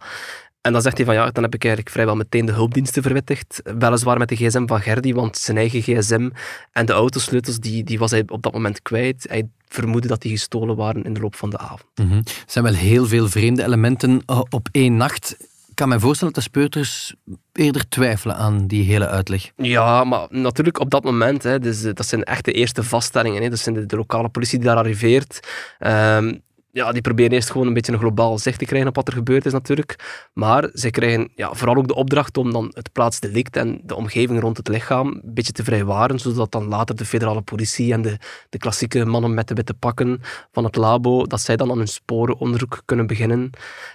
En 0.61 0.73
dan 0.73 0.83
zegt 0.83 0.97
hij 0.97 1.07
van 1.07 1.15
ja, 1.15 1.31
dan 1.31 1.43
heb 1.43 1.55
ik 1.55 1.65
eigenlijk 1.65 1.95
vrijwel 1.95 2.17
meteen 2.17 2.47
de 2.47 2.53
hulpdiensten 2.53 3.03
verwittigd. 3.03 3.63
Weliswaar 3.79 4.19
met 4.19 4.29
de 4.29 4.37
gsm 4.37 4.67
van 4.67 4.81
Gerdy, 4.81 5.13
want 5.13 5.39
zijn 5.39 5.57
eigen 5.57 5.83
gsm 5.83 6.31
en 6.73 6.87
de 6.87 6.93
autosleutels 6.93 7.59
die, 7.59 7.85
die 7.85 7.99
was 7.99 8.11
hij 8.11 8.25
op 8.27 8.43
dat 8.43 8.53
moment 8.53 8.83
kwijt. 8.83 9.27
Hij 9.29 9.49
vermoedde 9.69 10.09
dat 10.09 10.23
die 10.23 10.31
gestolen 10.31 10.77
waren 10.77 11.05
in 11.05 11.13
de 11.13 11.21
loop 11.21 11.35
van 11.35 11.51
de 11.51 11.59
avond. 11.59 11.85
-hmm. 11.95 12.17
Er 12.17 12.43
zijn 12.47 12.65
wel 12.65 12.75
heel 12.75 13.07
veel 13.07 13.29
vreemde 13.29 13.65
elementen 13.65 14.23
op 14.49 14.69
één 14.73 14.97
nacht 14.97 15.37
kan 15.81 15.89
me 15.89 16.01
voorstellen 16.01 16.35
dat 16.35 16.45
de 16.45 16.51
speuters 16.51 17.15
eerder 17.53 17.89
twijfelen 17.89 18.37
aan 18.37 18.67
die 18.67 18.85
hele 18.85 19.09
uitleg. 19.09 19.51
Ja, 19.57 20.05
maar 20.05 20.27
natuurlijk 20.31 20.81
op 20.81 20.91
dat 20.91 21.05
moment, 21.05 21.43
hè, 21.43 21.59
dus, 21.59 21.83
dat 21.83 22.07
zijn 22.07 22.25
echt 22.25 22.45
de 22.45 22.53
eerste 22.53 22.83
vaststellingen. 22.83 23.43
Hè, 23.43 23.49
dat 23.49 23.59
zijn 23.59 23.87
de, 23.87 23.97
lokale 23.97 24.29
politie 24.29 24.59
die 24.59 24.69
daar 24.69 24.77
arriveert. 24.77 25.49
Um, 25.79 26.43
ja, 26.73 26.93
die 26.93 27.03
proberen 27.03 27.33
eerst 27.33 27.51
gewoon 27.51 27.67
een 27.67 27.75
beetje 27.75 27.93
een 27.93 27.99
globaal 27.99 28.39
zicht 28.39 28.59
te 28.59 28.65
krijgen 28.65 28.89
op 28.89 28.97
wat 28.97 29.09
er 29.09 29.15
gebeurd 29.15 29.47
is 29.47 29.53
natuurlijk. 29.53 30.29
Maar 30.33 30.71
ze 30.73 30.91
krijgen 30.91 31.31
ja, 31.35 31.55
vooral 31.55 31.77
ook 31.77 31.89
de 31.89 31.95
opdracht 31.95 32.37
om 32.37 32.53
dan 32.53 32.71
het 32.75 32.93
plaatsdelict 32.93 33.57
en 33.57 33.81
de 33.85 33.95
omgeving 33.95 34.41
rond 34.41 34.57
het 34.57 34.69
lichaam 34.69 35.07
een 35.07 35.35
beetje 35.35 35.53
te 35.53 35.65
vrijwaren, 35.65 36.19
zodat 36.19 36.53
dan 36.53 36.69
later 36.69 36.97
de 36.97 37.05
federale 37.05 37.41
politie 37.41 37.93
en 37.93 38.03
de, 38.03 38.17
de 38.49 38.59
klassieke 38.59 39.05
mannen 39.05 39.35
met 39.35 39.49
de 39.49 39.55
witte 39.55 39.75
pakken 39.75 40.21
van 40.53 40.65
het 40.65 40.77
labo, 40.77 41.27
dat 41.27 41.41
zij 41.41 41.57
dan 41.57 41.71
aan 41.71 41.79
hun 41.79 41.89
sporenonderzoek 41.89 42.83
kunnen 42.85 43.07
beginnen. 43.07 43.51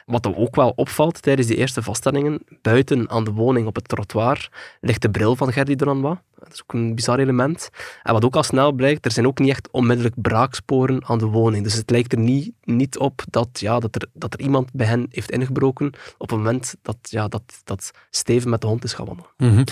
Wat 0.06 0.26
er 0.26 0.36
ook 0.36 0.56
wel 0.56 0.74
opvalt 0.76 1.22
tijdens 1.22 1.48
die 1.48 1.58
eerste 1.58 1.84
vaststellingen, 1.84 2.44
buiten 2.62 3.10
aan 3.10 3.24
de 3.24 3.32
woning 3.32 3.68
op 3.68 3.76
het 3.76 3.88
trottoir 3.88 4.50
ligt 4.82 5.02
de 5.02 5.10
bril 5.10 5.36
van 5.36 5.54
Gerdy 5.54 5.76
Duranwa. 5.76 6.22
Dat 6.40 6.54
is 6.54 6.62
ook 6.64 6.74
een 6.74 6.96
bizar 6.96 7.20
element. 7.20 7.70
En 8.04 8.14
wat 8.14 8.26
ook 8.26 8.36
al 8.36 8.44
snel 8.44 8.72
blijkt, 8.72 9.06
er 9.06 9.12
zijn 9.12 9.28
ook 9.28 9.40
niet 9.40 9.50
echt 9.50 9.70
onmiddellijk 9.72 10.22
braaksporen 10.22 11.06
aan 11.06 11.18
de 11.18 11.26
woning. 11.26 11.64
Dus 11.64 11.74
het 11.74 11.90
lijkt 11.90 12.12
er 12.12 12.20
niet, 12.20 12.52
niet 12.66 12.98
op 12.98 13.24
dat, 13.30 13.50
ja, 13.60 13.80
dat, 13.80 13.96
er, 13.96 14.08
dat 14.14 14.34
er 14.34 14.40
iemand 14.40 14.74
bij 14.74 14.88
hen 14.88 15.08
heeft 15.10 15.32
ingebroken 15.32 15.88
op 16.18 16.30
het 16.30 16.38
moment 16.38 16.76
dat, 16.82 16.98
ja, 17.02 17.28
dat, 17.28 17.62
dat 17.64 17.92
Steven 18.10 18.50
met 18.50 18.62
de 18.62 18.68
hond 18.68 18.84
is 18.84 18.94
gaan 18.94 19.06
wandelen. 19.06 19.32
-hmm. 19.38 19.64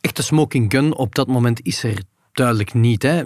Echte 0.00 0.22
smoking 0.22 0.72
gun 0.72 0.94
op 0.94 1.14
dat 1.14 1.26
moment 1.26 1.62
is 1.62 1.84
er 1.84 2.02
duidelijk 2.32 2.74
niet. 2.74 3.02
Hè? 3.02 3.24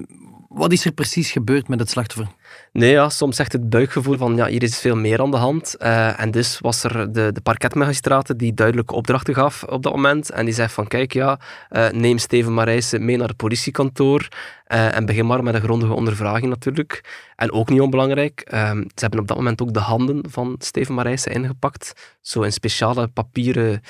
Wat 0.48 0.72
is 0.72 0.84
er 0.84 0.92
precies 0.92 1.30
gebeurd 1.30 1.68
met 1.68 1.78
het 1.78 1.90
slachtoffer? 1.90 2.34
Nee, 2.72 2.90
ja, 2.90 3.08
soms 3.08 3.36
zegt 3.36 3.52
het 3.52 3.70
buikgevoel 3.70 4.16
van 4.16 4.36
ja, 4.36 4.46
hier 4.46 4.62
is 4.62 4.78
veel 4.78 4.96
meer 4.96 5.20
aan 5.20 5.30
de 5.30 5.36
hand. 5.36 5.74
Uh, 5.78 6.20
en 6.20 6.30
dus 6.30 6.58
was 6.60 6.84
er 6.84 7.12
de, 7.12 7.32
de 7.32 7.40
parketmagistraat 7.40 8.38
die 8.38 8.54
duidelijke 8.54 8.94
opdrachten 8.94 9.34
gaf 9.34 9.62
op 9.62 9.82
dat 9.82 9.92
moment. 9.92 10.30
En 10.30 10.44
die 10.44 10.54
zegt 10.54 10.72
van 10.72 10.86
kijk, 10.86 11.12
ja, 11.12 11.38
uh, 11.70 11.88
neem 11.90 12.18
Steven 12.18 12.54
Marijsen 12.54 13.04
mee 13.04 13.16
naar 13.16 13.28
het 13.28 13.36
politiekantoor. 13.36 14.28
Uh, 14.72 14.96
en 14.96 15.06
begin 15.06 15.26
maar 15.26 15.42
met 15.42 15.54
een 15.54 15.60
grondige 15.60 15.92
ondervraging 15.92 16.48
natuurlijk. 16.48 17.24
En 17.36 17.52
ook 17.52 17.68
niet 17.68 17.80
onbelangrijk, 17.80 18.42
ze 18.50 18.84
hebben 18.94 19.20
op 19.20 19.28
dat 19.28 19.36
moment 19.36 19.62
ook 19.62 19.72
de 19.72 19.80
handen 19.80 20.24
van 20.30 20.54
Steven 20.58 20.94
Marijsen 20.94 21.32
ingepakt. 21.32 22.16
Zo 22.20 22.42
in 22.42 22.52
speciale 22.52 23.08
papieren 23.08 23.80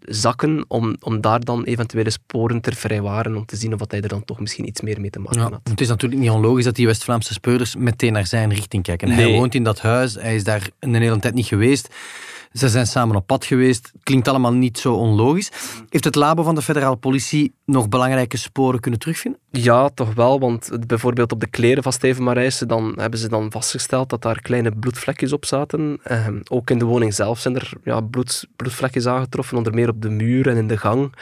zakken, 0.00 0.64
om, 0.68 0.96
om 1.00 1.20
daar 1.20 1.40
dan 1.40 1.64
eventuele 1.64 2.10
sporen 2.10 2.60
te 2.60 2.72
vrijwaren, 2.72 3.36
om 3.36 3.46
te 3.46 3.56
zien 3.56 3.74
of 3.74 3.80
hij 3.88 4.00
er 4.00 4.08
dan 4.08 4.24
toch 4.24 4.40
misschien 4.40 4.66
iets 4.66 4.80
meer 4.80 5.00
mee 5.00 5.10
te 5.10 5.18
maken 5.18 5.40
ja, 5.40 5.48
had. 5.50 5.60
Het 5.64 5.80
is 5.80 5.88
natuurlijk 5.88 6.20
niet 6.22 6.30
onlogisch 6.30 6.64
dat 6.64 6.74
die 6.74 6.86
West-Vlaamse 6.86 7.32
speurders 7.54 7.76
meteen 7.76 8.12
naar 8.12 8.26
zijn 8.26 8.52
richting 8.54 8.82
kijken. 8.82 9.08
Nee. 9.08 9.16
Hij 9.16 9.38
woont 9.38 9.54
in 9.54 9.64
dat 9.64 9.80
huis, 9.80 10.14
hij 10.14 10.34
is 10.34 10.44
daar 10.44 10.70
een 10.80 10.94
hele 10.94 11.18
tijd 11.18 11.34
niet 11.34 11.46
geweest. 11.46 11.94
Ze 12.52 12.68
zijn 12.68 12.86
samen 12.86 13.16
op 13.16 13.26
pad 13.26 13.44
geweest. 13.44 13.92
Klinkt 14.02 14.28
allemaal 14.28 14.52
niet 14.52 14.78
zo 14.78 14.94
onlogisch. 14.94 15.50
Heeft 15.88 16.04
het 16.04 16.14
labo 16.14 16.42
van 16.42 16.54
de 16.54 16.62
federale 16.62 16.96
politie 16.96 17.54
nog 17.64 17.88
belangrijke 17.88 18.36
sporen 18.36 18.80
kunnen 18.80 19.00
terugvinden? 19.00 19.40
Ja, 19.50 19.88
toch 19.88 20.14
wel. 20.14 20.40
Want 20.40 20.70
bijvoorbeeld 20.86 21.32
op 21.32 21.40
de 21.40 21.46
kleren 21.46 21.82
van 21.82 21.92
Steven 21.92 22.22
Marijsen 22.22 22.68
dan 22.68 22.94
hebben 22.96 23.18
ze 23.18 23.28
dan 23.28 23.50
vastgesteld 23.50 24.10
dat 24.10 24.22
daar 24.22 24.40
kleine 24.40 24.72
bloedvlekjes 24.72 25.32
op 25.32 25.44
zaten. 25.44 25.98
Eh, 26.02 26.26
ook 26.48 26.70
in 26.70 26.78
de 26.78 26.84
woning 26.84 27.14
zelf 27.14 27.38
zijn 27.38 27.54
er 27.54 27.72
ja, 27.84 28.00
bloed, 28.00 28.46
bloedvlekjes 28.56 29.06
aangetroffen, 29.06 29.56
onder 29.56 29.74
meer 29.74 29.88
op 29.88 30.02
de 30.02 30.10
muur 30.10 30.48
en 30.48 30.56
in 30.56 30.68
de 30.68 30.76
gang. 30.76 31.12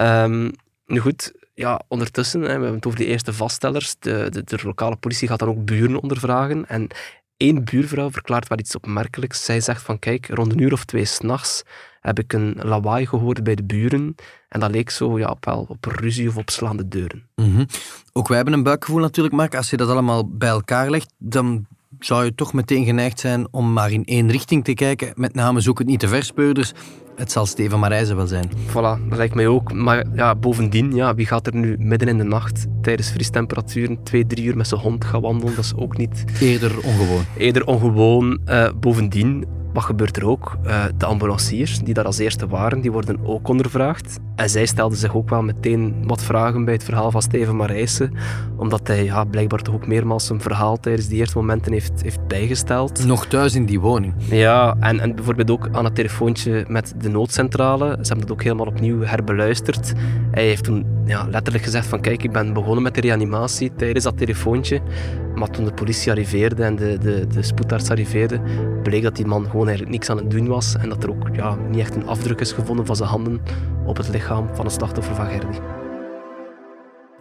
Um, 0.00 0.50
nu 0.86 0.98
goed, 0.98 1.32
ja, 1.60 1.80
ondertussen, 1.88 2.40
hè, 2.40 2.46
we 2.46 2.52
hebben 2.52 2.74
het 2.74 2.86
over 2.86 2.98
die 2.98 3.08
eerste 3.08 3.32
vaststellers. 3.32 3.96
De, 3.98 4.26
de, 4.30 4.44
de, 4.44 4.58
lokale 4.62 4.96
politie 4.96 5.28
gaat 5.28 5.38
dan 5.38 5.48
ook 5.48 5.64
buren 5.64 6.02
ondervragen. 6.02 6.68
En 6.68 6.88
één 7.36 7.64
buurvrouw 7.64 8.10
verklaart 8.10 8.48
wel 8.48 8.58
iets 8.58 8.74
opmerkelijks. 8.74 9.44
Zij 9.44 9.60
zegt 9.60 9.82
van, 9.82 9.98
kijk, 9.98 10.26
rond 10.26 10.52
een 10.52 10.60
uur 10.60 10.72
of 10.72 10.84
twee 10.84 11.04
s'nachts 11.04 11.62
heb 12.00 12.18
ik 12.18 12.32
een 12.32 12.56
lawaai 12.62 13.06
gehoord 13.06 13.42
bij 13.42 13.54
de 13.54 13.64
buren. 13.64 14.14
En 14.48 14.60
dat 14.60 14.70
leek 14.70 14.90
zo 14.90 15.18
ja, 15.18 15.28
op, 15.28 15.44
wel, 15.44 15.66
op 15.68 15.84
ruzie 15.84 16.28
of 16.28 16.36
op 16.36 16.50
slaande 16.50 16.88
deuren. 16.88 17.28
-hmm. 17.34 17.66
Ook 18.12 18.28
wij 18.28 18.36
hebben 18.36 18.54
een 18.54 18.62
buikgevoel 18.62 19.00
natuurlijk, 19.00 19.34
Mark. 19.34 19.54
Als 19.54 19.70
je 19.70 19.76
dat 19.76 19.88
allemaal 19.88 20.28
bij 20.28 20.48
elkaar 20.48 20.90
legt, 20.90 21.12
dan 21.18 21.66
zou 21.98 22.24
je 22.24 22.34
toch 22.34 22.52
meteen 22.52 22.84
geneigd 22.84 23.20
zijn 23.20 23.48
om 23.50 23.72
maar 23.72 23.92
in 23.92 24.04
één 24.04 24.30
richting 24.30 24.64
te 24.64 24.74
kijken. 24.74 25.12
Met 25.14 25.34
name 25.34 25.60
zoek 25.60 25.78
het 25.78 25.86
niet 25.86 26.00
te 26.00 26.08
verspeurders. 26.08 26.72
Het 27.20 27.32
zal 27.32 27.46
Steven 27.46 27.78
Marijzen 27.78 28.16
wel 28.16 28.26
zijn. 28.26 28.50
Voilà, 28.68 29.08
dat 29.08 29.16
lijkt 29.16 29.34
mij 29.34 29.46
ook. 29.46 29.72
Maar 29.72 30.04
ja, 30.14 30.34
bovendien, 30.34 30.94
ja, 30.94 31.14
wie 31.14 31.26
gaat 31.26 31.46
er 31.46 31.54
nu 31.54 31.76
midden 31.78 32.08
in 32.08 32.18
de 32.18 32.24
nacht 32.24 32.66
tijdens 32.82 33.10
vriestemperaturen 33.10 34.02
twee, 34.02 34.26
drie 34.26 34.44
uur 34.44 34.56
met 34.56 34.68
zijn 34.68 34.80
hond 34.80 35.04
gaan 35.04 35.20
wandelen? 35.20 35.54
Dat 35.54 35.64
is 35.64 35.74
ook 35.76 35.96
niet... 35.96 36.24
Eerder 36.40 36.76
ongewoon. 36.76 37.24
Eerder 37.36 37.66
ongewoon. 37.66 38.40
Uh, 38.48 38.68
bovendien, 38.80 39.44
wat 39.72 39.82
gebeurt 39.82 40.16
er 40.16 40.26
ook? 40.26 40.56
Uh, 40.64 40.84
de 40.96 41.06
ambulanciers, 41.06 41.78
die 41.78 41.94
daar 41.94 42.04
als 42.04 42.18
eerste 42.18 42.46
waren, 42.46 42.80
die 42.80 42.92
worden 42.92 43.26
ook 43.26 43.48
ondervraagd. 43.48 44.18
En 44.40 44.50
zij 44.50 44.66
stelde 44.66 44.96
zich 44.96 45.16
ook 45.16 45.28
wel 45.28 45.42
meteen 45.42 45.94
wat 46.06 46.22
vragen 46.22 46.64
bij 46.64 46.74
het 46.74 46.84
verhaal 46.84 47.10
van 47.10 47.22
Steven 47.22 47.56
Marijssen, 47.56 48.12
omdat 48.56 48.86
hij 48.86 49.04
ja, 49.04 49.24
blijkbaar 49.24 49.62
toch 49.62 49.74
ook 49.74 49.86
meermaals 49.86 50.26
zijn 50.26 50.40
verhaal 50.40 50.80
tijdens 50.80 51.08
die 51.08 51.18
eerste 51.18 51.38
momenten 51.38 51.72
heeft, 51.72 52.02
heeft 52.02 52.26
bijgesteld. 52.26 53.06
Nog 53.06 53.26
thuis 53.26 53.54
in 53.54 53.66
die 53.66 53.80
woning. 53.80 54.14
Ja, 54.30 54.76
en, 54.78 55.00
en 55.00 55.14
bijvoorbeeld 55.14 55.50
ook 55.50 55.68
aan 55.72 55.84
het 55.84 55.94
telefoontje 55.94 56.64
met 56.68 56.94
de 56.98 57.08
noodcentrale. 57.08 57.86
Ze 57.86 58.08
hebben 58.08 58.26
dat 58.26 58.30
ook 58.30 58.42
helemaal 58.42 58.66
opnieuw 58.66 59.02
herbeluisterd. 59.02 59.92
Hij 60.30 60.44
heeft 60.44 60.64
toen 60.64 60.86
ja, 61.04 61.26
letterlijk 61.30 61.64
gezegd 61.64 61.86
van 61.86 62.00
kijk, 62.00 62.22
ik 62.22 62.32
ben 62.32 62.52
begonnen 62.52 62.82
met 62.82 62.94
de 62.94 63.00
reanimatie 63.00 63.72
tijdens 63.76 64.04
dat 64.04 64.18
telefoontje. 64.18 64.80
Maar 65.34 65.50
toen 65.50 65.64
de 65.64 65.72
politie 65.72 66.10
arriveerde 66.10 66.62
en 66.62 66.76
de, 66.76 66.98
de, 66.98 67.26
de 67.26 67.42
spoedarts 67.42 67.90
arriveerde, 67.90 68.40
bleek 68.82 69.02
dat 69.02 69.16
die 69.16 69.26
man 69.26 69.44
gewoon 69.44 69.66
eigenlijk 69.66 69.90
niks 69.90 70.10
aan 70.10 70.16
het 70.16 70.30
doen 70.30 70.46
was. 70.46 70.76
En 70.76 70.88
dat 70.88 71.02
er 71.02 71.10
ook 71.10 71.28
ja, 71.32 71.56
niet 71.70 71.80
echt 71.80 71.94
een 71.94 72.06
afdruk 72.06 72.40
is 72.40 72.52
gevonden 72.52 72.86
van 72.86 72.96
zijn 72.96 73.08
handen 73.08 73.40
op 73.84 73.96
het 73.96 74.08
lichaam 74.08 74.29
van 74.36 74.64
het 74.64 74.72
slachtoffer 74.72 75.14
van 75.14 75.26
Gerdy. 75.26 75.58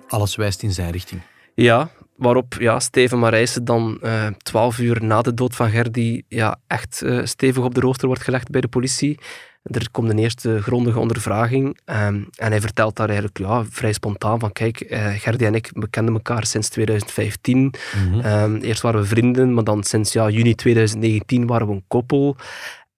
Alles 0.08 0.36
wijst 0.36 0.63
in 0.63 0.72
zijn 0.72 0.92
richting. 0.92 1.22
Ja, 1.54 1.89
waarop 2.16 2.56
ja, 2.60 2.80
Steven 2.80 3.20
Marijssen 3.20 3.66
dan 3.66 4.00
uh, 4.04 4.28
twaalf 4.38 4.80
uur 4.80 5.04
na 5.04 5.22
de 5.22 5.34
dood 5.34 5.56
van 5.56 5.70
Gerdy 5.70 6.22
ja, 6.28 6.60
echt 6.68 7.01
uh, 7.04 7.25
stevig 7.25 7.63
op 7.63 7.75
de 7.75 7.82
rooster 7.82 8.08
wordt 8.08 8.24
gelegd 8.24 8.50
bij 8.50 8.62
de 8.62 8.68
politie. 8.68 9.20
Er 9.63 9.92
komt 9.92 10.10
een 10.10 10.18
eerste 10.18 10.62
grondige 10.62 11.00
ondervraging 11.00 11.80
um, 11.86 12.28
en 12.36 12.51
hij 12.51 12.62
vertelt 12.62 12.96
daar 12.96 13.08
eigenlijk 13.08 13.38
ja, 13.38 13.63
vrij 13.70 13.94
spontaan 13.94 14.39
van 14.39 14.51
kijk, 14.51 14.92
uh, 14.92 15.08
Gerdy 15.08 15.46
en 15.46 15.56
ik 15.56 15.70
bekenden 15.74 16.13
elkaar 16.13 16.46
sinds 16.46 16.70
2015. 16.70 17.58
Mm 17.60 17.74
-hmm. 17.94 18.25
um, 18.25 18.58
eerst 18.58 18.82
waren 18.82 19.00
we 19.00 19.06
vrienden, 19.06 19.54
maar 19.54 19.63
dan 19.63 19.84
sinds 19.84 20.13
ja, 20.13 20.30
juni 20.30 20.56
2019 20.56 21.48
waren 21.48 21.68
we 21.68 21.74
een 21.74 21.84
koppel. 21.88 22.36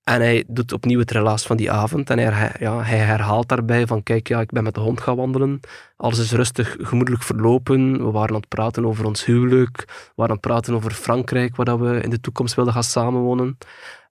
En 0.03 0.21
hij 0.21 0.43
doet 0.47 0.73
opnieuw 0.73 0.99
het 0.99 1.11
relaas 1.11 1.45
van 1.45 1.57
die 1.57 1.71
avond. 1.71 2.09
En 2.09 2.19
hij, 2.19 2.55
ja, 2.59 2.83
hij 2.83 2.97
herhaalt 2.97 3.47
daarbij 3.47 3.87
van, 3.87 4.03
kijk, 4.03 4.27
ja, 4.27 4.39
ik 4.39 4.51
ben 4.51 4.63
met 4.63 4.73
de 4.73 4.79
hond 4.79 5.01
gaan 5.01 5.15
wandelen. 5.15 5.59
Alles 5.97 6.19
is 6.19 6.31
rustig, 6.31 6.75
gemoedelijk 6.79 7.23
verlopen. 7.23 8.05
We 8.05 8.11
waren 8.11 8.29
aan 8.29 8.41
het 8.41 8.47
praten 8.47 8.85
over 8.85 9.05
ons 9.05 9.25
huwelijk. 9.25 9.77
We 9.87 10.11
waren 10.15 10.31
aan 10.31 10.39
het 10.41 10.47
praten 10.51 10.73
over 10.73 10.91
Frankrijk, 10.91 11.55
waar 11.55 11.79
we 11.79 12.01
in 12.01 12.09
de 12.09 12.21
toekomst 12.21 12.55
wilden 12.55 12.73
gaan 12.73 12.83
samenwonen. 12.83 13.57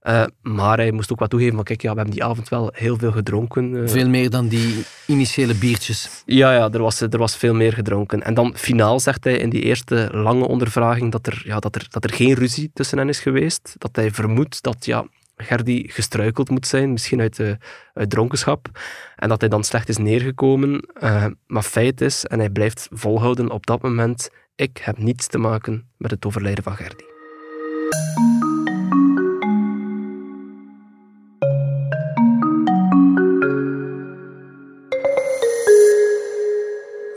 Uh, 0.03 0.25
maar 0.43 0.77
hij 0.77 0.93
moest 0.93 1.13
ook 1.13 1.19
wat 1.19 1.31
toegeven 1.31 1.55
van, 1.55 1.65
kijk, 1.65 1.83
ja, 1.83 1.91
we 1.91 1.97
hebben 1.97 2.15
die 2.15 2.25
avond 2.25 2.49
wel 2.49 2.71
heel 2.75 2.97
veel 2.97 3.13
gedronken. 3.13 3.73
Uh, 3.73 3.89
veel 3.89 4.09
meer 4.09 4.31
dan 4.31 4.49
die 4.49 4.85
initiële 5.07 5.55
biertjes. 5.55 6.23
Ja, 6.27 6.53
ja 6.53 6.71
er, 6.71 6.83
was, 6.83 7.01
er 7.01 7.19
was 7.19 7.37
veel 7.37 7.55
meer 7.55 7.73
gedronken. 7.73 8.23
En 8.23 8.35
dan 8.35 8.57
finaal 8.57 9.01
zegt 9.01 9.25
hij 9.25 9.37
in 9.37 9.51
die 9.51 9.63
eerste 9.63 10.09
lange 10.13 10.47
ondervraging 10.47 11.13
dat 11.13 11.27
er, 11.27 11.43
ja, 11.45 11.59
dat 11.59 11.75
er, 11.75 11.87
dat 11.91 12.05
er 12.05 12.13
geen 12.13 12.35
ruzie 12.35 12.71
tussen 12.75 12.99
hen 12.99 13.09
is 13.09 13.21
geweest. 13.21 13.75
Dat 13.79 13.97
hij 13.97 14.11
vermoedt 14.11 14.63
dat, 14.63 14.85
ja, 14.85 15.05
Gerdy 15.43 15.89
gestruikeld 15.89 16.51
moet 16.51 16.67
zijn, 16.67 16.93
misschien 16.93 17.21
uit, 17.21 17.39
uh, 17.39 17.53
uit 17.95 18.11
dronkenschap. 18.11 18.69
En 19.17 19.29
dat 19.29 19.41
hij 19.41 19.51
dan 19.51 19.65
slecht 19.65 19.89
is 19.89 19.97
neergekomen. 19.97 20.89
Uh, 21.03 21.27
maar 21.47 21.63
feit 21.63 22.01
is, 22.01 22.25
en 22.25 22.39
hij 22.39 22.51
blijft 22.51 22.89
volhouden 22.91 23.51
op 23.51 23.67
dat 23.67 23.83
moment, 23.83 24.31
ik 24.57 24.79
heb 24.83 24.99
niets 24.99 25.27
te 25.27 25.39
maken 25.39 25.89
met 25.97 26.11
het 26.11 26.27
overlijden 26.27 26.65
van 26.65 26.77
Gerdy. 26.77 27.05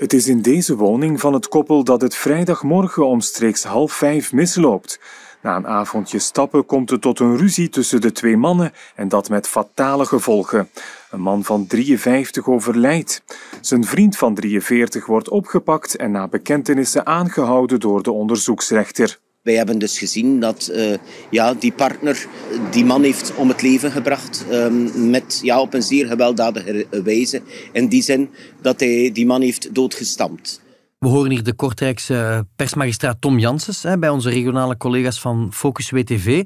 Het 0.03 0.13
is 0.13 0.27
in 0.27 0.41
deze 0.41 0.75
woning 0.75 1.19
van 1.19 1.33
het 1.33 1.47
koppel 1.47 1.83
dat 1.83 2.01
het 2.01 2.15
vrijdagmorgen 2.15 3.07
omstreeks 3.07 3.63
half 3.63 3.93
vijf 3.93 4.33
misloopt. 4.33 4.99
Na 5.43 5.55
een 5.55 5.67
avondje 5.67 6.19
stappen 6.19 6.65
komt 6.65 6.89
het 6.89 7.01
tot 7.01 7.19
een 7.19 7.37
ruzie 7.37 7.69
tussen 7.69 8.01
de 8.01 8.11
twee 8.11 8.37
mannen 8.37 8.71
en 8.95 9.07
dat 9.07 9.29
met 9.29 9.47
fatale 9.47 10.05
gevolgen. 10.05 10.69
Een 11.11 11.21
man 11.21 11.43
van 11.43 11.67
53 11.67 12.47
overlijdt. 12.47 13.23
Zijn 13.61 13.83
vriend 13.83 14.17
van 14.17 14.35
43 14.35 15.05
wordt 15.05 15.29
opgepakt 15.29 15.95
en 15.95 16.11
na 16.11 16.27
bekentenissen 16.27 17.05
aangehouden 17.05 17.79
door 17.79 18.03
de 18.03 18.11
onderzoeksrechter. 18.11 19.19
Wij 19.41 19.55
hebben 19.55 19.79
dus 19.79 19.97
gezien 19.97 20.39
dat 20.39 20.69
uh, 20.71 20.93
ja, 21.29 21.53
die 21.53 21.71
partner 21.71 22.27
die 22.71 22.85
man 22.85 23.03
heeft 23.03 23.35
om 23.35 23.47
het 23.47 23.61
leven 23.61 23.91
gebracht 23.91 24.45
um, 24.51 25.09
met, 25.09 25.39
ja, 25.43 25.61
op 25.61 25.73
een 25.73 25.83
zeer 25.83 26.07
gewelddadige 26.07 26.85
wijze. 27.03 27.41
In 27.71 27.87
die 27.87 28.01
zin 28.01 28.29
dat 28.61 28.79
hij 28.79 29.09
die 29.13 29.25
man 29.25 29.41
heeft 29.41 29.75
doodgestampt. 29.75 30.62
We 31.03 31.09
horen 31.09 31.31
hier 31.31 31.43
de 31.43 31.53
Kortrijkse 31.53 32.47
persmagistraat 32.55 33.21
Tom 33.21 33.39
Janssens 33.39 33.85
bij 33.99 34.09
onze 34.09 34.29
regionale 34.29 34.77
collega's 34.77 35.19
van 35.19 35.49
Focus 35.53 35.89
WTV. 35.89 36.37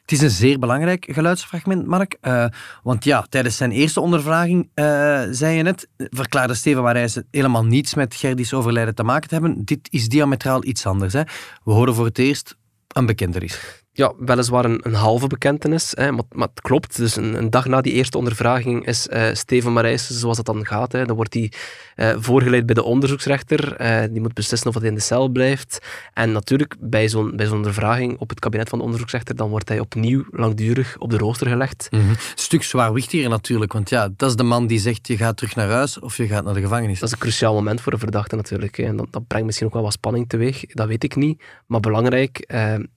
Het 0.00 0.12
is 0.12 0.20
een 0.20 0.30
zeer 0.30 0.58
belangrijk 0.58 1.08
geluidsfragment, 1.10 1.86
Mark. 1.86 2.16
Uh, 2.22 2.46
want 2.82 3.04
ja, 3.04 3.26
tijdens 3.28 3.56
zijn 3.56 3.70
eerste 3.70 4.00
ondervraging, 4.00 4.70
uh, 4.74 5.22
zei 5.30 5.56
je 5.56 5.62
net, 5.62 5.88
verklaarde 5.96 6.54
Steven 6.54 6.82
Marijsen 6.82 7.26
helemaal 7.30 7.64
niets 7.64 7.94
met 7.94 8.14
Gerdis 8.14 8.54
overlijden 8.54 8.94
te 8.94 9.02
maken 9.02 9.28
te 9.28 9.34
hebben. 9.34 9.64
Dit 9.64 9.88
is 9.90 10.08
diametraal 10.08 10.64
iets 10.64 10.86
anders. 10.86 11.12
Hè. 11.12 11.22
We 11.64 11.72
horen 11.72 11.94
voor 11.94 12.04
het 12.04 12.18
eerst 12.18 12.56
een 12.88 13.06
bekentenis 13.06 13.84
ja, 13.96 14.12
weliswaar 14.18 14.64
een, 14.64 14.80
een 14.82 14.94
halve 14.94 15.26
bekentenis, 15.26 15.92
hè, 15.94 16.12
maar, 16.12 16.24
maar, 16.32 16.48
het 16.48 16.60
klopt. 16.60 16.96
Dus 16.96 17.16
een, 17.16 17.34
een, 17.34 17.50
dag 17.50 17.66
na 17.66 17.80
die 17.80 17.92
eerste 17.92 18.18
ondervraging 18.18 18.86
is 18.86 19.06
uh, 19.06 19.28
Steven 19.32 19.72
Marijssen, 19.72 20.14
zoals 20.14 20.36
het 20.36 20.46
dan 20.46 20.66
gaat, 20.66 20.92
hè, 20.92 21.04
dan 21.04 21.16
wordt 21.16 21.34
hij 21.34 21.52
uh, 21.96 22.14
voorgeleid 22.18 22.66
bij 22.66 22.74
de 22.74 22.82
onderzoeksrechter. 22.82 23.80
Uh, 23.80 24.02
die 24.10 24.20
moet 24.20 24.34
beslissen 24.34 24.68
of 24.68 24.78
hij 24.78 24.88
in 24.88 24.94
de 24.94 25.00
cel 25.00 25.28
blijft. 25.28 25.86
En 26.12 26.32
natuurlijk, 26.32 26.76
bij 26.80 27.08
zo'n 27.08 27.36
bij 27.36 27.46
zo'n 27.46 27.56
ondervraging 27.56 28.18
op 28.18 28.28
het 28.28 28.40
kabinet 28.40 28.68
van 28.68 28.78
de 28.78 28.84
onderzoeksrechter, 28.84 29.36
dan 29.36 29.48
wordt 29.48 29.68
hij 29.68 29.80
opnieuw 29.80 30.24
langdurig 30.30 30.96
op 30.98 31.10
de 31.10 31.18
rooster 31.18 31.46
gelegd. 31.46 31.88
Mm 31.90 32.00
-hmm. 32.00 32.14
Stuk 32.34 32.62
zwaarwichtiger 32.62 33.28
natuurlijk, 33.28 33.72
want 33.72 33.88
ja, 33.88 34.08
dat 34.16 34.30
is 34.30 34.36
de 34.36 34.42
man 34.42 34.66
die 34.66 34.78
zegt 34.78 35.06
je 35.06 35.16
gaat 35.16 35.36
terug 35.36 35.54
naar 35.54 35.68
huis 35.68 35.98
of 35.98 36.16
je 36.16 36.26
gaat 36.26 36.44
naar 36.44 36.54
de 36.54 36.60
gevangenis. 36.60 36.98
Dat 36.98 37.08
is 37.08 37.14
een 37.14 37.20
cruciaal 37.20 37.54
moment 37.54 37.80
voor 37.80 37.92
een 37.92 37.98
verdachte 37.98 38.36
natuurlijk. 38.36 38.76
Hè. 38.76 38.84
En 38.84 38.96
dat, 38.96 39.06
dat, 39.10 39.26
brengt 39.26 39.46
misschien 39.46 39.66
ook 39.66 39.74
wel 39.74 39.82
wat 39.82 39.92
spanning 39.92 40.28
teweeg, 40.28 40.66
dat 40.66 40.88
weet 40.88 41.04
ik 41.04 41.16
niet. 41.16 41.42
Maar 41.66 41.80
belangrijk, 41.80 42.44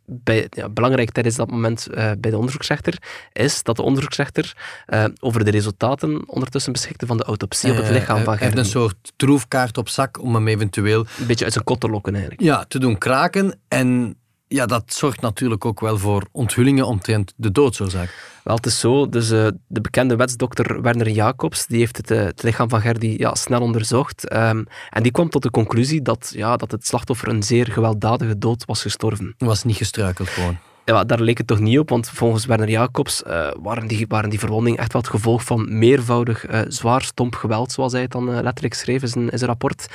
bij, 0.05 0.47
ja, 0.49 0.69
belangrijk 0.69 0.88
belangrijk 0.89 1.11
tijdens 1.11 1.35
dat 1.35 1.51
moment 1.51 1.87
uh, 1.89 2.11
bij 2.19 2.31
de 2.31 2.37
onderzoeksrechter, 2.37 2.97
is 3.33 3.63
dat 3.63 3.75
de 3.75 3.81
onderzoeksrechter 3.81 4.53
uh, 4.87 5.05
over 5.19 5.45
de 5.45 5.51
resultaten 5.51 6.29
ondertussen 6.29 6.71
beschikte 6.71 7.05
van 7.05 7.17
de 7.17 7.23
autopsie 7.23 7.71
op 7.71 7.77
het 7.77 7.89
lichaam 7.89 8.23
van 8.23 8.37
Gerdy. 8.37 8.37
Hij 8.37 8.45
heeft 8.45 8.57
een 8.57 8.81
soort 8.81 9.11
troefkaart 9.15 9.77
op 9.77 9.89
zak 9.89 10.21
om 10.21 10.35
hem 10.35 10.47
eventueel... 10.47 11.05
Een 11.19 11.27
beetje 11.27 11.43
uit 11.43 11.53
zijn 11.53 11.65
kot 11.65 11.79
te 11.79 11.89
lokken 11.89 12.13
eigenlijk. 12.13 12.43
Ja, 12.43 12.65
te 12.67 12.79
doen 12.79 12.97
kraken 12.97 13.59
en 13.67 14.17
ja, 14.47 14.65
dat 14.65 14.93
zorgt 14.93 15.21
natuurlijk 15.21 15.65
ook 15.65 15.79
wel 15.79 15.97
voor 15.97 16.27
onthullingen 16.31 16.85
omtrent 16.85 17.33
de 17.35 17.51
doodsoorzaak. 17.51 18.39
Wel, 18.43 18.55
het 18.55 18.65
is 18.65 18.79
zo. 18.79 19.09
Dus, 19.09 19.31
uh, 19.31 19.47
de 19.67 19.81
bekende 19.81 20.15
wetsdokter 20.15 20.81
Werner 20.81 21.09
Jacobs 21.09 21.65
die 21.65 21.79
heeft 21.79 21.97
het, 21.97 22.11
uh, 22.11 22.23
het 22.23 22.43
lichaam 22.43 22.69
van 22.69 22.81
Gerdy 22.81 23.15
ja, 23.17 23.35
snel 23.35 23.61
onderzocht. 23.61 24.33
Um, 24.33 24.65
en 24.89 25.03
die 25.03 25.11
kwam 25.11 25.29
tot 25.29 25.43
de 25.43 25.51
conclusie 25.51 26.01
dat, 26.01 26.31
ja, 26.35 26.57
dat 26.57 26.71
het 26.71 26.87
slachtoffer 26.87 27.27
een 27.27 27.43
zeer 27.43 27.71
gewelddadige 27.71 28.37
dood 28.37 28.65
was 28.65 28.81
gestorven. 28.81 29.35
Was 29.37 29.63
niet 29.63 29.77
gestruikeld 29.77 30.29
gewoon 30.29 30.57
ja, 30.95 31.03
daar 31.03 31.21
leek 31.21 31.37
het 31.37 31.47
toch 31.47 31.59
niet 31.59 31.79
op, 31.79 31.89
want 31.89 32.09
volgens 32.09 32.45
Werner 32.45 32.69
Jacobs 32.69 33.23
uh, 33.27 33.47
waren, 33.61 33.87
die, 33.87 34.05
waren 34.07 34.29
die 34.29 34.39
verwondingen 34.39 34.79
echt 34.79 34.93
wel 34.93 35.01
het 35.01 35.11
gevolg 35.11 35.43
van 35.43 35.77
meervoudig 35.77 36.49
uh, 36.49 36.59
zwaar 36.67 37.01
stomp 37.01 37.35
geweld, 37.35 37.71
zoals 37.71 37.91
hij 37.91 38.01
het 38.01 38.11
dan 38.11 38.29
uh, 38.29 38.39
letterlijk 38.41 38.73
schreef 38.73 39.01
in 39.01 39.07
zijn, 39.07 39.29
in 39.29 39.37
zijn 39.37 39.49
rapport. 39.49 39.87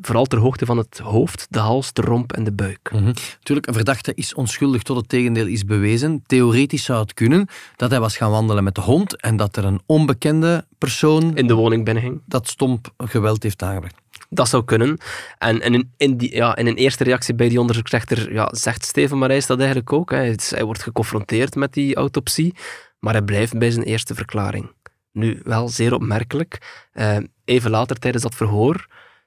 vooral 0.00 0.24
ter 0.24 0.38
hoogte 0.38 0.66
van 0.66 0.78
het 0.78 0.98
hoofd, 0.98 1.46
de 1.50 1.58
hals, 1.58 1.92
de 1.92 2.02
romp 2.02 2.32
en 2.32 2.44
de 2.44 2.52
buik. 2.52 2.90
Mm 2.92 2.98
-hmm. 2.98 3.12
Tuurlijk, 3.42 3.66
een 3.66 3.74
verdachte 3.74 4.12
is 4.14 4.34
onschuldig 4.34 4.82
tot 4.82 4.96
het 4.96 5.08
tegendeel 5.08 5.46
is 5.46 5.64
bewezen. 5.64 6.22
Theoretisch 6.26 6.84
zou 6.84 7.00
het 7.00 7.14
kunnen 7.14 7.48
dat 7.76 7.90
hij 7.90 8.00
was 8.00 8.16
gaan 8.16 8.30
wandelen 8.30 8.64
met 8.64 8.74
de 8.74 8.80
hond 8.80 9.20
en 9.20 9.36
dat 9.36 9.56
er 9.56 9.64
een 9.64 9.80
onbekende 9.86 10.64
persoon 10.78 11.36
in 11.36 11.46
de 11.46 11.54
woning 11.54 11.84
binnenging. 11.84 12.20
Dat 12.26 12.48
stomp 12.48 12.92
geweld 12.96 13.42
heeft 13.42 13.62
aangebracht. 13.62 14.03
Dat 14.34 14.48
zou 14.48 14.64
kunnen. 14.64 14.98
En, 15.38 15.60
in, 15.60 15.92
in, 15.96 16.16
die, 16.16 16.34
ja, 16.34 16.56
in 16.56 16.66
een 16.66 16.76
eerste 16.76 17.04
reactie 17.04 17.34
bij 17.34 17.48
die 17.48 17.60
onderzoeksrechter 17.60 18.32
ja, 18.32 18.48
zegt 18.52 18.84
Steven 18.84 19.18
Marijs 19.18 19.46
dat 19.46 19.58
eigenlijk 19.58 19.92
ook. 19.92 20.10
Hè. 20.10 20.34
Hij 20.48 20.64
wordt 20.64 20.82
geconfronteerd 20.82 21.54
met 21.54 21.72
die 21.72 21.94
autopsie, 21.94 22.54
maar 22.98 23.12
hij 23.12 23.22
blijft 23.22 23.58
bij 23.58 23.70
zijn 23.70 23.84
eerste 23.84 24.14
verklaring. 24.14 24.72
Nu, 25.12 25.40
wel 25.44 25.68
zeer 25.68 25.94
opmerkelijk. 25.94 26.86
Uh, 26.94 27.16
even 27.44 27.70
later 27.70 27.98
tijdens 27.98 28.22
dat 28.22 28.34
verhoor 28.34 28.86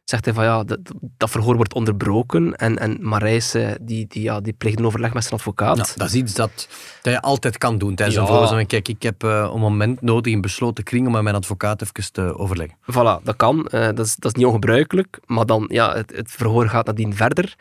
zegt 0.10 0.26
hij 0.26 0.34
van 0.34 0.44
ja, 0.44 0.64
dat, 0.64 0.80
dat 1.18 1.30
verhoor 1.30 1.56
wordt 1.56 1.74
onderbroken 1.74 2.56
en, 2.56 2.78
en 2.78 2.98
Marijs 3.02 3.52
die, 3.82 4.06
die, 4.08 4.22
ja, 4.22 4.42
die 4.42 4.54
pleegt 4.54 4.80
een 4.80 4.86
overleg 4.86 5.14
met 5.14 5.24
zijn 5.24 5.36
advocaat. 5.36 5.78
Ja, 5.78 5.86
dat 5.96 6.08
is 6.08 6.14
iets 6.14 6.34
dat, 6.34 6.68
dat 7.02 7.14
je 7.14 7.22
altijd 7.22 7.58
kan 7.58 7.78
doen 7.78 7.96
tijdens 7.96 8.18
ja. 8.18 8.24
een 8.24 8.28
verhoor. 8.28 8.66
Kijk, 8.66 8.88
ik 8.88 9.04
heb 9.04 9.24
uh, 9.24 9.50
een 9.54 9.60
moment 9.60 10.02
nodig 10.02 10.34
in 10.34 10.42
besloten 10.42 10.84
kring 10.84 11.06
om 11.06 11.12
met 11.12 11.22
mijn 11.22 11.36
advocaat 11.36 11.82
even 11.82 12.12
te 12.12 12.38
overleggen. 12.38 12.78
Voilà, 12.92 13.24
dat 13.24 13.36
kan. 13.36 13.58
Uh, 13.72 13.86
dat, 13.86 14.00
is, 14.00 14.16
dat 14.16 14.32
is 14.32 14.38
niet 14.38 14.46
ongebruikelijk, 14.46 15.20
maar 15.26 15.46
dan, 15.46 15.66
ja, 15.70 15.94
het, 15.94 16.12
het 16.16 16.32
verhoor 16.32 16.70
gaat 16.70 16.86
nadien 16.86 17.16
verder. 17.16 17.56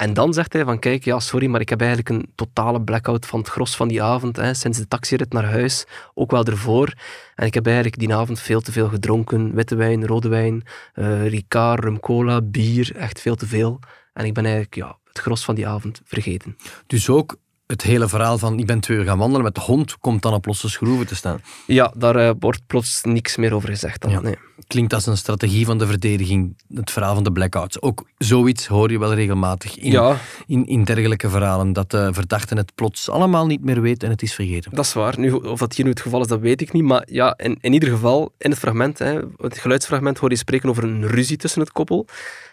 En 0.00 0.14
dan 0.14 0.34
zegt 0.34 0.52
hij 0.52 0.64
van, 0.64 0.78
kijk, 0.78 1.04
ja, 1.04 1.20
sorry, 1.20 1.46
maar 1.46 1.60
ik 1.60 1.68
heb 1.68 1.80
eigenlijk 1.80 2.08
een 2.08 2.32
totale 2.34 2.82
blackout 2.82 3.26
van 3.26 3.38
het 3.38 3.48
gros 3.48 3.76
van 3.76 3.88
die 3.88 4.02
avond, 4.02 4.36
hè, 4.36 4.54
sinds 4.54 4.78
de 4.78 4.88
taxirit 4.88 5.32
naar 5.32 5.44
huis, 5.44 5.86
ook 6.14 6.30
wel 6.30 6.44
ervoor. 6.44 6.94
En 7.34 7.46
ik 7.46 7.54
heb 7.54 7.66
eigenlijk 7.66 7.98
die 7.98 8.14
avond 8.14 8.40
veel 8.40 8.60
te 8.60 8.72
veel 8.72 8.88
gedronken, 8.88 9.54
witte 9.54 9.74
wijn, 9.74 10.06
rode 10.06 10.28
wijn, 10.28 10.62
uh, 10.94 11.26
Ricard, 11.26 11.84
rum 11.84 12.00
cola, 12.00 12.42
bier, 12.42 12.96
echt 12.96 13.20
veel 13.20 13.34
te 13.34 13.46
veel. 13.46 13.78
En 14.12 14.24
ik 14.24 14.34
ben 14.34 14.44
eigenlijk, 14.44 14.74
ja, 14.74 14.98
het 15.04 15.18
gros 15.18 15.44
van 15.44 15.54
die 15.54 15.66
avond 15.66 16.00
vergeten. 16.04 16.56
Dus 16.86 17.08
ook 17.08 17.36
het 17.70 17.82
hele 17.82 18.08
verhaal 18.08 18.38
van 18.38 18.58
ik 18.58 18.66
ben 18.66 18.80
twee 18.80 18.98
uur 18.98 19.04
gaan 19.04 19.18
wandelen 19.18 19.44
met 19.44 19.54
de 19.54 19.60
hond 19.60 19.98
komt 19.98 20.22
dan 20.22 20.32
op 20.32 20.46
losse 20.46 20.68
schroeven 20.68 21.06
te 21.06 21.14
staan. 21.14 21.40
Ja, 21.66 21.92
daar 21.96 22.16
uh, 22.16 22.30
wordt 22.38 22.66
plots 22.66 23.00
niks 23.02 23.36
meer 23.36 23.54
over 23.54 23.68
gezegd. 23.68 24.00
Dan. 24.00 24.22
Nee. 24.22 24.36
Klinkt 24.66 24.94
als 24.94 25.06
een 25.06 25.16
strategie 25.16 25.66
van 25.66 25.78
de 25.78 25.86
verdediging, 25.86 26.56
het 26.74 26.90
verhaal 26.90 27.14
van 27.14 27.24
de 27.24 27.32
blackouts. 27.32 27.82
Ook 27.82 28.04
zoiets 28.18 28.66
hoor 28.66 28.90
je 28.90 28.98
wel 28.98 29.14
regelmatig 29.14 29.78
in, 29.78 30.16
in, 30.46 30.66
in, 30.66 30.84
dergelijke 30.84 31.28
verhalen, 31.28 31.72
dat 31.72 31.90
de 31.90 32.08
verdachten 32.12 32.56
het 32.56 32.74
plots 32.74 33.08
allemaal 33.08 33.46
niet 33.46 33.64
meer 33.64 33.80
weet 33.80 34.02
en 34.02 34.10
het 34.10 34.22
is 34.22 34.34
vergeten. 34.34 34.74
Dat 34.74 34.84
is 34.84 34.92
waar. 34.92 35.18
Nu, 35.18 35.30
of 35.30 35.58
dat 35.58 35.74
hier 35.74 35.84
nu 35.84 35.90
het 35.90 36.00
geval 36.00 36.20
is, 36.20 36.26
dat 36.26 36.40
weet 36.40 36.60
ik 36.60 36.72
niet. 36.72 36.84
Maar 36.84 37.06
ja, 37.10 37.34
in, 37.36 37.58
in 37.60 37.72
ieder 37.72 37.88
geval, 37.88 38.32
in 38.38 38.50
het 38.50 38.58
fragment, 38.58 38.98
hè, 38.98 39.18
het 39.36 39.58
geluidsfragment, 39.58 40.18
hoor 40.18 40.30
je 40.30 40.36
spreken 40.36 40.68
over 40.68 40.84
een 40.84 41.06
ruzie 41.06 41.36
tussen 41.36 41.60
het 41.60 41.72
koppel. 41.72 42.06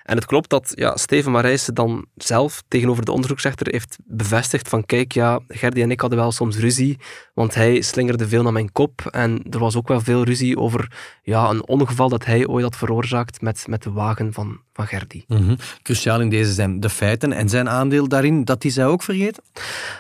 En 0.08 0.16
het 0.16 0.26
klopt 0.26 0.50
dat 0.50 0.72
ja, 0.76 0.98
Steven 0.98 1.32
Marijsen 1.32 1.74
dan 1.74 2.06
zelf 2.16 2.64
tegenover 2.68 3.06
de 3.06 3.12
onderzoeksrechter 3.12 3.68
heeft 3.72 3.98
bevestigd 4.06 4.70
van 4.70 4.86
kijk, 4.86 5.12
ja, 5.12 5.40
Gerdy 5.48 5.82
en 5.82 5.92
ik 5.92 6.00
hadden 6.00 6.20
wel 6.20 6.32
soms 6.32 6.58
ruzie, 6.58 6.98
want 7.34 7.54
hij 7.54 7.82
slingerde 7.82 8.28
veel 8.28 8.44
naar 8.44 8.54
mijn 8.54 8.72
kop 8.72 9.02
en 9.12 9.44
er 9.50 9.60
was 9.60 9.76
ook 9.76 9.88
wel 9.88 10.02
veel 10.02 10.24
ruzie 10.24 10.58
over 10.58 10.92
ja, 11.22 11.50
een 11.50 11.68
ongeval 11.68 12.10
dat 12.10 12.26
hij 12.26 12.48
ooit 12.48 12.64
had 12.64 12.76
veroorzaakt 12.76 13.42
met, 13.42 13.68
met 13.68 13.84
de 13.84 13.92
wagen 13.92 14.34
van, 14.34 14.60
van 14.78 14.88
Gerdy. 14.88 15.24
Mhm. 15.28 15.56
Cruciaal 15.82 16.22
in 16.22 16.30
deze 16.30 16.54
zijn 16.54 16.80
de 16.80 16.90
feiten 16.90 17.32
en 17.34 17.50
zijn 17.50 17.70
aandeel 17.70 18.08
daarin, 18.08 18.44
dat 18.44 18.64
hij 18.64 18.72
zij 18.72 18.86
ook 18.86 19.04
vergeten? 19.04 19.44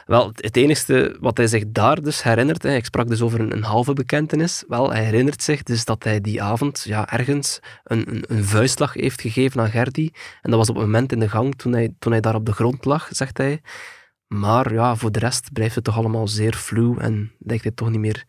Wel, 0.05 0.31
het 0.36 0.55
enige 0.55 1.17
wat 1.19 1.38
hij 1.38 1.48
zich 1.48 1.63
daar 1.67 2.01
dus 2.01 2.24
herinnert, 2.24 2.63
hè, 2.63 2.75
ik 2.75 2.86
sprak 2.86 3.07
dus 3.07 3.22
over 3.22 3.39
een, 3.39 3.51
een, 3.51 3.63
halve 3.63 3.93
bekentenis, 3.93 4.63
wel, 4.67 4.91
hij 4.91 5.03
herinnert 5.03 5.43
zich 5.43 5.63
dus 5.63 5.86
dat 5.86 6.03
hij 6.03 6.22
die 6.22 6.41
avond 6.41 6.84
ja, 6.88 7.12
ergens 7.12 7.60
een, 7.84 8.03
een, 8.10 8.24
een 8.27 8.43
vuistslag 8.43 8.93
heeft 8.93 9.22
gegeven 9.22 9.62
aan 9.62 9.69
Gerdy 9.69 10.10
en 10.41 10.50
dat 10.50 10.60
was 10.60 10.69
op 10.69 10.75
het 10.75 10.86
moment 10.86 11.12
in 11.12 11.19
de 11.19 11.29
gang 11.29 11.55
toen 11.55 11.74
hij, 11.74 11.93
toen 12.00 12.12
hij 12.12 12.22
daar 12.22 12.36
op 12.36 12.46
de 12.46 12.53
grond 12.53 12.86
lag, 12.86 13.07
zegt 13.12 13.38
hij. 13.38 13.62
Maar 14.27 14.74
ja, 14.74 14.96
voor 14.96 15.12
de 15.12 15.19
rest 15.19 15.53
blijft 15.53 15.75
het 15.75 15.84
toch 15.84 15.98
allemaal 15.98 16.27
zeer 16.27 16.53
fluw 16.53 16.98
en 16.98 17.31
lijkt 17.39 17.63
hij 17.63 17.72
toch 17.72 17.89
niet 17.89 18.00
meer 18.00 18.25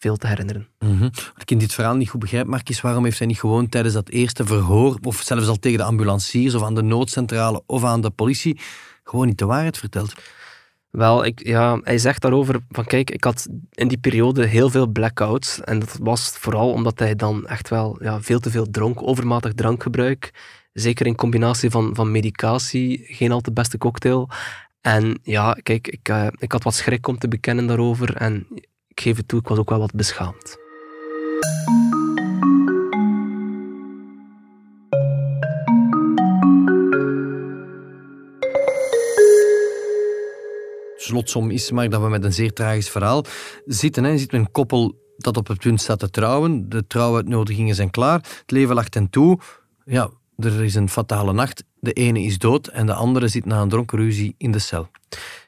veel 0.00 0.16
te 0.16 0.26
herinneren. 0.26 0.68
Mm 0.78 0.98
-hmm. 0.98 1.10
Wat 1.12 1.42
ik 1.42 1.50
in 1.50 1.58
dit 1.58 1.72
verhaal 1.72 1.94
niet 1.94 2.08
goed 2.08 2.20
begrijp, 2.20 2.46
Mark, 2.46 2.68
is 2.68 2.80
waarom 2.80 3.04
heeft 3.04 3.18
hij 3.18 3.26
niet 3.26 3.38
gewoon 3.38 3.68
tijdens 3.68 3.94
dat 3.94 4.08
eerste 4.08 4.44
verhoor, 4.44 4.98
of 5.02 5.20
zelfs 5.22 5.48
al 5.48 5.56
tegen 5.56 5.78
de 5.78 5.84
ambulanciers 5.84 6.54
of 6.54 6.62
aan 6.62 6.74
de 6.74 6.82
noodcentrale 6.82 7.62
of 7.66 7.84
aan 7.84 8.00
de 8.00 8.10
politie, 8.10 8.60
gewoon 9.04 9.26
niet 9.26 9.38
de 9.38 9.44
waarheid 9.44 9.78
verteld? 9.78 10.14
Wel, 10.90 11.24
ik, 11.24 11.46
ja, 11.46 11.80
hij 11.82 11.98
zegt 11.98 12.22
daarover 12.22 12.60
van 12.68 12.84
kijk, 12.84 13.10
ik 13.10 13.24
had 13.24 13.46
in 13.70 13.88
die 13.88 13.98
periode 13.98 14.46
heel 14.46 14.70
veel 14.70 14.86
blackouts 14.86 15.60
en 15.60 15.78
dat 15.78 15.96
was 16.00 16.28
vooral 16.28 16.72
omdat 16.72 16.98
hij 16.98 17.16
dan 17.16 17.46
echt 17.46 17.68
wel 17.68 17.96
ja, 18.00 18.20
veel 18.20 18.40
te 18.40 18.50
veel 18.50 18.70
dronk, 18.70 19.02
overmatig 19.02 19.52
drankgebruik, 19.54 20.30
zeker 20.72 21.06
in 21.06 21.14
combinatie 21.14 21.70
van, 21.70 21.94
van 21.94 22.10
medicatie, 22.10 23.04
geen 23.06 23.32
al 23.32 23.40
te 23.40 23.52
beste 23.52 23.78
cocktail. 23.78 24.28
En 24.80 25.18
ja, 25.22 25.56
kijk, 25.62 25.88
ik, 25.88 26.08
uh, 26.08 26.26
ik 26.38 26.52
had 26.52 26.62
wat 26.62 26.74
schrik 26.74 27.06
om 27.06 27.18
te 27.18 27.28
bekennen 27.28 27.66
daarover 27.66 28.16
en 28.16 28.46
ik 29.00 29.06
geef 29.06 29.16
het 29.16 29.28
toe, 29.28 29.40
ik 29.40 29.48
was 29.48 29.58
ook 29.58 29.70
wel 29.70 29.78
wat 29.78 29.94
beschaamd. 29.94 30.58
Slotsom 40.96 41.50
is 41.50 41.70
maar 41.70 41.88
dat 41.88 42.02
we 42.02 42.08
met 42.08 42.24
een 42.24 42.32
zeer 42.32 42.52
tragisch 42.52 42.90
verhaal 42.90 43.24
zitten. 43.64 44.04
Hè. 44.04 44.10
Je 44.10 44.26
een 44.28 44.50
koppel 44.50 44.94
dat 45.16 45.36
op 45.36 45.46
het 45.46 45.58
punt 45.58 45.80
staat 45.80 45.98
te 45.98 46.10
trouwen. 46.10 46.68
De 46.68 46.86
trouwuitnodigingen 46.86 47.74
zijn 47.74 47.90
klaar. 47.90 48.18
Het 48.18 48.50
leven 48.50 48.74
lag 48.74 48.88
ten 48.88 49.10
toe. 49.10 49.38
Ja, 49.84 50.10
er 50.36 50.64
is 50.64 50.74
een 50.74 50.88
fatale 50.88 51.32
nacht. 51.32 51.64
De 51.80 51.92
ene 51.92 52.22
is 52.22 52.38
dood 52.38 52.66
en 52.66 52.86
de 52.86 52.94
andere 52.94 53.28
zit 53.28 53.44
na 53.44 53.60
een 53.60 53.68
dronken 53.68 53.98
ruzie 53.98 54.34
in 54.38 54.50
de 54.50 54.58
cel. 54.58 54.88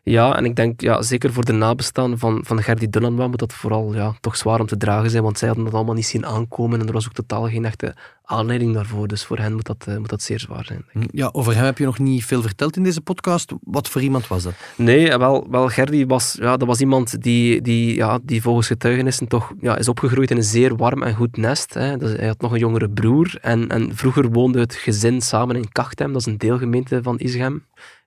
Ja, 0.05 0.37
en 0.37 0.45
ik 0.45 0.57
denk 0.57 0.81
ja, 0.81 1.03
zeker 1.03 1.33
voor 1.33 1.45
de 1.45 1.53
nabestaanden 1.53 2.19
van, 2.19 2.41
van 2.45 2.63
Gerdy 2.63 2.89
Dunnanwa 2.91 3.27
moet 3.27 3.39
dat 3.39 3.53
vooral 3.53 3.95
ja, 3.95 4.15
toch 4.21 4.37
zwaar 4.37 4.61
om 4.61 4.67
te 4.67 4.77
dragen 4.77 5.11
zijn, 5.11 5.23
want 5.23 5.39
zij 5.39 5.49
hadden 5.49 5.67
dat 5.67 5.75
allemaal 5.75 5.95
niet 5.95 6.07
zien 6.07 6.27
aankomen 6.27 6.81
en 6.81 6.87
er 6.87 6.93
was 6.93 7.07
ook 7.07 7.13
totaal 7.13 7.49
geen 7.49 7.65
echte 7.65 7.95
aanleiding 8.25 8.75
daarvoor. 8.75 9.09
Dus 9.09 9.25
voor 9.25 9.39
hen 9.39 9.53
moet 9.53 9.67
dat, 9.67 9.87
uh, 9.89 9.97
moet 9.97 10.09
dat 10.09 10.23
zeer 10.23 10.41
zwaar 10.41 10.65
zijn. 10.65 10.85
Denk 10.93 11.05
ik. 11.05 11.11
Ja, 11.13 11.29
over 11.33 11.55
hem 11.55 11.65
heb 11.65 11.79
je 11.79 11.85
nog 11.85 11.99
niet 11.99 12.25
veel 12.25 12.43
verteld 12.43 12.77
in 12.77 12.83
deze 12.83 13.01
podcast. 13.01 13.53
Wat 13.63 13.89
voor 13.89 14.01
iemand 14.01 14.29
was 14.29 14.43
dat? 14.43 14.53
Nee, 14.77 15.11
eh, 15.11 15.19
wel, 15.19 15.47
wel 15.51 15.69
Gerdy 15.69 16.07
was, 16.07 16.37
ja, 16.41 16.57
dat 16.57 16.69
was 16.69 16.81
iemand 16.81 17.23
die, 17.23 17.61
die, 17.61 17.95
ja, 17.95 18.19
die 18.23 18.43
volgens 18.43 18.67
getuigenissen 18.67 19.29
toch 19.29 19.53
ja, 19.61 19.77
is 19.77 19.89
opgegroeid 19.89 20.31
in 20.31 20.37
een 20.37 20.43
zeer 20.43 20.77
warm 20.77 21.03
en 21.03 21.15
goed 21.15 21.37
nest. 21.37 21.75
Hè. 21.75 21.97
Dus 21.97 22.13
hij 22.13 22.27
had 22.27 22.41
nog 22.41 22.53
een 22.53 22.59
jongere 22.59 22.91
broer 22.91 23.39
en, 23.41 23.69
en 23.69 23.97
vroeger 23.97 24.31
woonde 24.31 24.61
het 24.61 24.75
gezin 24.75 25.21
samen 25.21 25.57
in 25.57 25.73
Kachtem, 25.73 26.13
is 26.27 26.33
een 26.33 26.39
deelgemeente 26.39 27.03
van 27.03 27.19
Isgem 27.19 27.65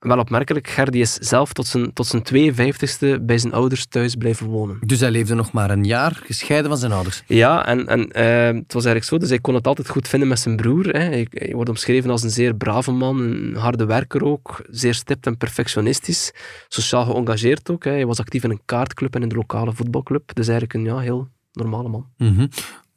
wel 0.08 0.19
opmerkelijk, 0.19 0.67
Gerdy 0.67 0.97
is 0.97 1.13
zelf 1.13 1.54
tot 1.54 1.67
zijn, 1.67 1.93
tot 1.93 2.08
zijn 2.08 2.23
52ste 2.23 3.21
bij 3.21 3.38
zijn 3.38 3.54
ouders 3.54 3.86
thuis 3.86 4.15
blijven 4.15 4.47
wonen. 4.47 4.78
Dus 4.82 4.99
hij 4.99 5.12
leefde 5.12 5.36
nog 5.36 5.51
maar 5.51 5.69
een 5.69 5.84
jaar 5.84 6.21
gescheiden 6.23 6.69
van 6.69 6.80
zijn 6.80 6.91
ouders? 6.91 7.23
Ja, 7.28 7.65
en, 7.65 7.88
en 7.88 7.99
uh, 7.99 8.60
het 8.62 8.73
was 8.73 8.86
eigenlijk 8.86 9.06
zo, 9.06 9.17
dus 9.17 9.30
hij 9.30 9.39
kon 9.39 9.54
het 9.54 9.67
altijd 9.67 9.89
goed 9.89 10.08
vinden 10.08 10.28
met 10.28 10.39
zijn 10.39 10.56
broer. 10.56 10.86
Hè. 10.86 10.99
Hij, 10.99 11.28
hij, 11.30 11.54
wordt 11.54 11.69
omschreven 11.69 12.10
als 12.10 12.23
een 12.23 12.30
zeer 12.30 12.56
brave 12.56 12.91
man, 12.91 13.19
een 13.19 13.56
harde 13.56 13.86
werker 13.86 14.23
ook, 14.23 14.65
zeer 14.69 14.93
stipt 14.93 15.25
en 15.25 15.38
perfectionistisch, 15.38 16.34
sociaal 16.67 17.06
geëngageerd 17.06 17.71
ook. 17.71 17.84
Hè. 17.84 17.91
Hij 17.91 18.06
was 18.06 18.19
actief 18.19 18.43
in 18.43 18.51
een 18.51 18.62
kaartclub 18.65 19.15
en 19.15 19.21
in 19.21 19.30
de 19.30 19.36
lokale 19.36 19.73
voetbalclub, 19.73 20.34
dus 20.34 20.47
eigenlijk 20.47 20.73
een 20.73 20.95
ja, 20.95 20.99
heel 20.99 21.28
normale 21.51 21.89
man. 21.89 22.06
Mm 22.17 22.49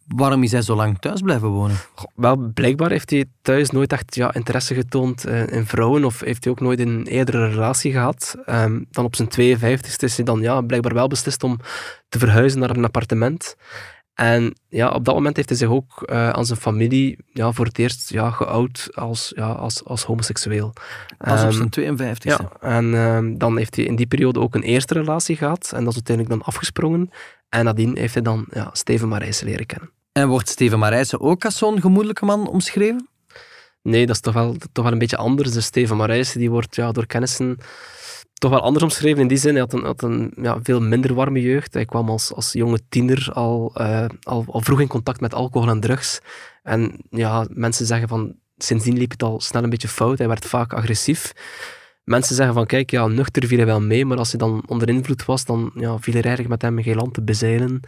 Waarom 0.09 0.43
is 0.43 0.53
hij 0.53 0.63
zo 0.63 0.75
lang 0.75 0.99
thuis 0.99 1.21
blijven 1.21 1.49
wonen? 1.49 1.77
wel, 2.15 2.37
blijkbaar 2.55 2.91
heeft 2.91 3.11
hij 3.11 3.25
thuis 3.43 3.71
nooit 3.71 3.93
echt 3.93 4.15
ja, 4.15 4.35
interesse 4.35 4.75
getoond 4.75 5.27
uh, 5.27 5.53
in 5.53 5.67
vrouwen 5.67 6.05
of 6.05 6.21
heeft 6.21 6.45
hij 6.45 6.53
ook 6.53 6.61
nooit 6.61 6.81
een 6.81 7.07
eerdere 7.07 7.49
relatie 7.49 7.93
gehad. 7.93 8.35
Um, 8.47 8.87
dan 8.91 9.05
op 9.05 9.17
zijn 9.17 9.29
52 9.29 10.03
e 10.03 10.07
is 10.07 10.17
hij 10.17 10.25
dan 10.25 10.41
ja, 10.41 10.61
blijkbaar 10.61 10.95
wel 10.95 11.09
beslist 11.09 11.43
om 11.43 11.59
te 12.09 12.19
verhuizen 12.19 12.61
naar 12.61 12.71
een 12.71 12.85
appartement. 12.85 13.57
En 14.15 14.55
ja, 14.69 14.89
op 14.89 15.05
dat 15.05 15.15
moment 15.15 15.37
heeft 15.37 15.49
hij 15.49 15.59
zich 15.59 15.69
ook 15.69 16.07
uh, 16.07 16.31
aan 16.31 16.47
zijn 16.47 16.59
familie 16.59 17.19
ja, 17.33 17.53
voor 17.53 17.65
het 17.65 17.79
eerst 17.79 18.11
ja, 18.11 18.31
geout 18.31 18.89
als, 18.95 19.33
ja, 19.37 19.49
als, 19.49 19.85
als 19.85 20.05
homoseksueel. 20.05 20.73
Pas 21.19 21.45
op 21.45 21.53
zijn 21.53 21.69
52 21.69 22.33
e 22.33 22.43
Ja, 22.43 22.53
en 22.61 22.95
um, 22.95 23.39
dan 23.39 23.57
heeft 23.57 23.77
hij 23.77 23.85
in 23.85 23.97
die 23.97 24.07
periode 24.07 24.41
ook 24.41 24.55
een 24.55 24.63
eerste 24.63 24.95
relatie 24.95 25.37
gehad 25.37 25.73
en 25.75 25.79
dat 25.79 25.89
is 25.89 25.95
uiteindelijk 25.95 26.37
dan 26.37 26.47
afgesprongen. 26.47 27.11
En 27.49 27.65
nadien 27.65 27.97
heeft 27.97 28.15
hij 28.15 28.23
dan 28.23 28.47
ja, 28.51 28.69
Steven 28.73 29.09
Marijsen 29.09 29.47
leren 29.47 29.67
kennen. 29.67 29.91
En 30.19 30.29
wordt 30.29 30.49
Steven 30.49 30.79
Marijsen 30.79 31.21
ook 31.21 31.45
als 31.45 31.59
zo'n 31.59 31.81
gemoedelijke 31.81 32.25
man 32.25 32.49
omschreven? 32.49 33.09
Nee, 33.83 34.07
dat 34.07 34.15
is 34.15 34.21
toch 34.21 34.35
wel, 34.35 34.57
toch 34.73 34.85
wel 34.85 34.93
een 34.93 34.99
beetje 34.99 35.17
anders. 35.17 35.53
Dus 35.53 35.65
Steven 35.65 35.97
Marijsen 35.97 36.41
die 36.41 36.51
wordt 36.51 36.75
ja, 36.75 36.93
door 36.93 37.07
kennissen 37.07 37.59
toch 38.35 38.51
wel 38.51 38.61
anders 38.61 38.85
omschreven. 38.85 39.21
In 39.21 39.29
die 39.29 39.39
zin, 39.39 39.51
hij 39.51 39.61
had 39.61 39.73
een, 39.73 39.85
had 39.85 40.03
een 40.03 40.33
ja, 40.37 40.59
veel 40.63 40.81
minder 40.81 41.15
warme 41.15 41.41
jeugd. 41.41 41.75
Hij 41.75 41.85
kwam 41.85 42.09
als, 42.09 42.33
als 42.33 42.53
jonge 42.53 42.81
tiener 42.89 43.31
al, 43.33 43.73
uh, 43.81 44.05
al, 44.23 44.45
al 44.49 44.61
vroeg 44.61 44.81
in 44.81 44.89
contact 44.89 45.21
met 45.21 45.35
alcohol 45.35 45.69
en 45.69 45.81
drugs. 45.81 46.21
En 46.63 46.97
ja, 47.11 47.47
mensen 47.51 47.87
zeggen 47.87 48.09
van, 48.09 48.35
sindsdien 48.57 48.99
liep 48.99 49.11
het 49.11 49.23
al 49.23 49.41
snel 49.41 49.63
een 49.63 49.71
beetje 49.71 49.89
fout. 49.89 50.19
Hij 50.19 50.29
werd 50.29 50.45
vaak 50.45 50.73
agressief. 50.73 51.33
Mensen 52.05 52.35
zeggen 52.35 52.55
van, 52.55 52.67
kijk, 52.67 52.91
ja, 52.91 53.07
nuchter 53.07 53.47
viel 53.47 53.57
hij 53.57 53.67
wel 53.67 53.81
mee, 53.81 54.05
maar 54.05 54.19
als 54.19 54.31
hij 54.31 54.39
dan 54.39 54.63
onder 54.67 54.89
invloed 54.89 55.25
was, 55.25 55.45
dan 55.45 55.71
ja, 55.75 55.99
viel 55.99 56.15
er 56.15 56.25
eigenlijk 56.25 56.49
met 56.49 56.63
hem 56.63 56.83
geen 56.83 56.97
land 56.97 57.15
te 57.15 57.23
bezeilen. 57.23 57.81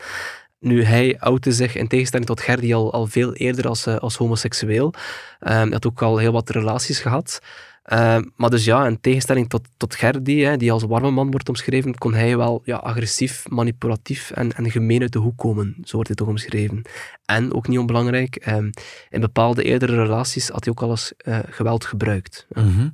Nu, 0.61 0.85
hij 0.85 1.19
outte 1.19 1.53
zich 1.53 1.77
in 1.77 1.89
tegenstelling 1.89 2.29
tot 2.29 2.41
Gerdy 2.41 2.75
al, 2.75 2.93
al 2.93 3.07
veel 3.07 3.33
eerder 3.33 3.69
als, 3.69 3.87
uh, 3.87 3.97
als 3.97 4.17
homoseksueel. 4.17 4.95
Ehm, 5.39 5.55
hij 5.55 5.71
had 5.71 5.87
ook 5.87 6.03
al 6.03 6.19
heel 6.19 6.33
wat 6.33 6.51
relaties 6.51 6.99
gehad. 6.99 7.41
Ehm, 7.83 8.25
maar 8.37 8.51
dus 8.51 8.65
ja, 8.65 8.87
in 8.87 9.01
tegenstelling 9.01 9.49
tot, 9.49 9.69
tot 9.77 9.95
Gerdy, 9.95 10.57
die 10.57 10.73
als 10.73 10.83
warme 10.83 11.11
man 11.11 11.31
wordt 11.31 11.49
omschreven, 11.49 11.99
kon 11.99 12.15
hij 12.15 12.37
wel 12.37 12.63
ja, 12.65 12.77
agressief, 12.77 13.49
manipulatief 13.49 14.31
en, 14.31 14.53
en 14.53 14.71
gemeen 14.71 15.01
uit 15.01 15.13
de 15.13 15.19
hoek 15.19 15.39
komen. 15.39 15.77
Zo 15.83 15.93
wordt 15.93 16.07
hij 16.07 16.17
toch 16.17 16.29
omschreven. 16.29 16.83
En, 17.25 17.55
ook 17.55 17.69
niet 17.69 17.79
onbelangrijk, 17.79 18.37
ehm, 18.37 18.71
in 19.09 19.21
bepaalde 19.21 19.63
eerdere 19.63 20.03
relaties 20.03 20.49
had 20.49 20.65
hij 20.65 20.73
ook 20.73 20.83
al 20.83 20.91
eens 20.91 21.13
uh, 21.25 21.39
geweld 21.49 21.85
gebruikt. 21.85 22.47
Mhm. 22.53 22.89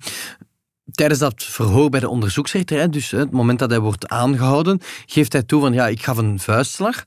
Tijdens 0.90 1.20
dat 1.20 1.42
verhoor 1.42 1.90
bij 1.90 2.00
de 2.00 2.08
onderzoeksrechter, 2.08 2.90
dus 2.90 3.10
het 3.10 3.30
moment 3.30 3.58
dat 3.58 3.70
hij 3.70 3.80
wordt 3.80 4.08
aangehouden, 4.08 4.80
geeft 5.06 5.32
hij 5.32 5.42
toe 5.42 5.60
van 5.60 5.72
ja, 5.72 5.88
ik 5.88 6.02
gaf 6.02 6.16
een 6.16 6.38
vuistslag. 6.38 7.04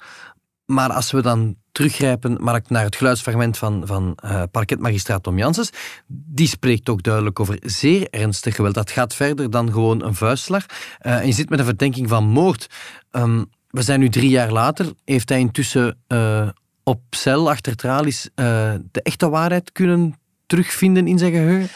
Maar 0.70 0.92
als 0.92 1.12
we 1.12 1.22
dan 1.22 1.56
teruggrijpen 1.72 2.38
naar 2.68 2.84
het 2.84 2.96
geluidsfragment 2.96 3.58
van, 3.58 3.88
van 3.88 4.18
uh, 4.26 4.44
parketmagistraat 4.52 5.24
Tom 5.24 5.38
Janssens, 5.38 5.70
die 6.08 6.48
spreekt 6.48 6.90
ook 6.90 7.04
duidelijk 7.04 7.40
over 7.40 7.58
zeer 7.62 8.08
ernstig 8.10 8.56
geweld. 8.56 8.74
Dat 8.74 8.92
gaat 8.92 9.16
verder 9.16 9.50
dan 9.50 9.72
gewoon 9.72 10.04
een 10.04 10.16
vuistslag. 10.16 10.66
Uh, 11.02 11.20
en 11.20 11.26
je 11.26 11.32
zit 11.32 11.50
met 11.50 11.60
een 11.60 11.66
verdenking 11.66 12.10
van 12.10 12.24
moord. 12.24 12.68
Um, 13.12 13.50
we 13.70 13.82
zijn 13.82 14.00
nu 14.00 14.10
drie 14.10 14.30
jaar 14.30 14.52
later. 14.52 14.94
Heeft 15.06 15.30
hij 15.30 15.40
intussen 15.40 15.98
uh, 16.08 16.50
op 16.84 17.02
cel 17.10 17.50
achter 17.50 17.76
tralies 17.76 18.30
de 18.36 19.02
echte 19.04 19.30
waarheid 19.30 19.72
kunnen 19.72 20.16
terugvinden 20.46 21.08
in 21.08 21.18
zijn 21.18 21.32
geheugen? 21.32 21.70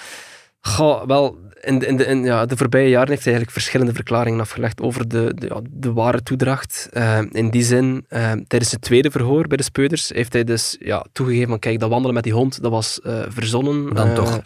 Goh, 0.66 1.06
wel, 1.06 1.38
in, 1.62 1.80
de, 1.80 1.86
in, 1.86 1.98
de, 1.98 2.06
in 2.06 2.24
ja, 2.24 2.46
de 2.46 2.58
voorbije 2.58 2.90
jaren 2.90 3.10
heeft 3.10 3.24
hij 3.24 3.34
eigenlijk 3.34 3.52
verschillende 3.52 3.94
verklaringen 3.94 4.40
afgelegd 4.40 4.82
over 4.82 5.08
de, 5.08 5.34
de, 5.36 5.48
ja, 5.48 5.62
de 5.70 5.94
ware 5.94 6.24
toedracht. 6.24 6.90
Uh, 6.94 7.20
in 7.32 7.50
die 7.50 7.64
zin, 7.64 8.06
uh, 8.10 8.32
tijdens 8.48 8.72
het 8.72 8.82
tweede 8.82 9.12
verhoor 9.12 9.48
bij 9.48 9.58
de 9.58 9.64
speuders 9.64 10.10
heeft 10.10 10.34
hij 10.34 10.44
dus 10.44 10.76
ja, 10.80 11.06
toegegeven 11.12 11.50
van 11.50 11.60
kijk, 11.60 11.80
dat 11.80 11.90
wandelen 11.90 12.14
met 12.14 12.24
die 12.24 12.34
hond, 12.34 12.62
dat 12.62 12.72
was 12.72 13.00
uh, 13.04 13.24
verzonnen. 13.28 13.94
Dan 13.94 14.14
toch? 14.14 14.42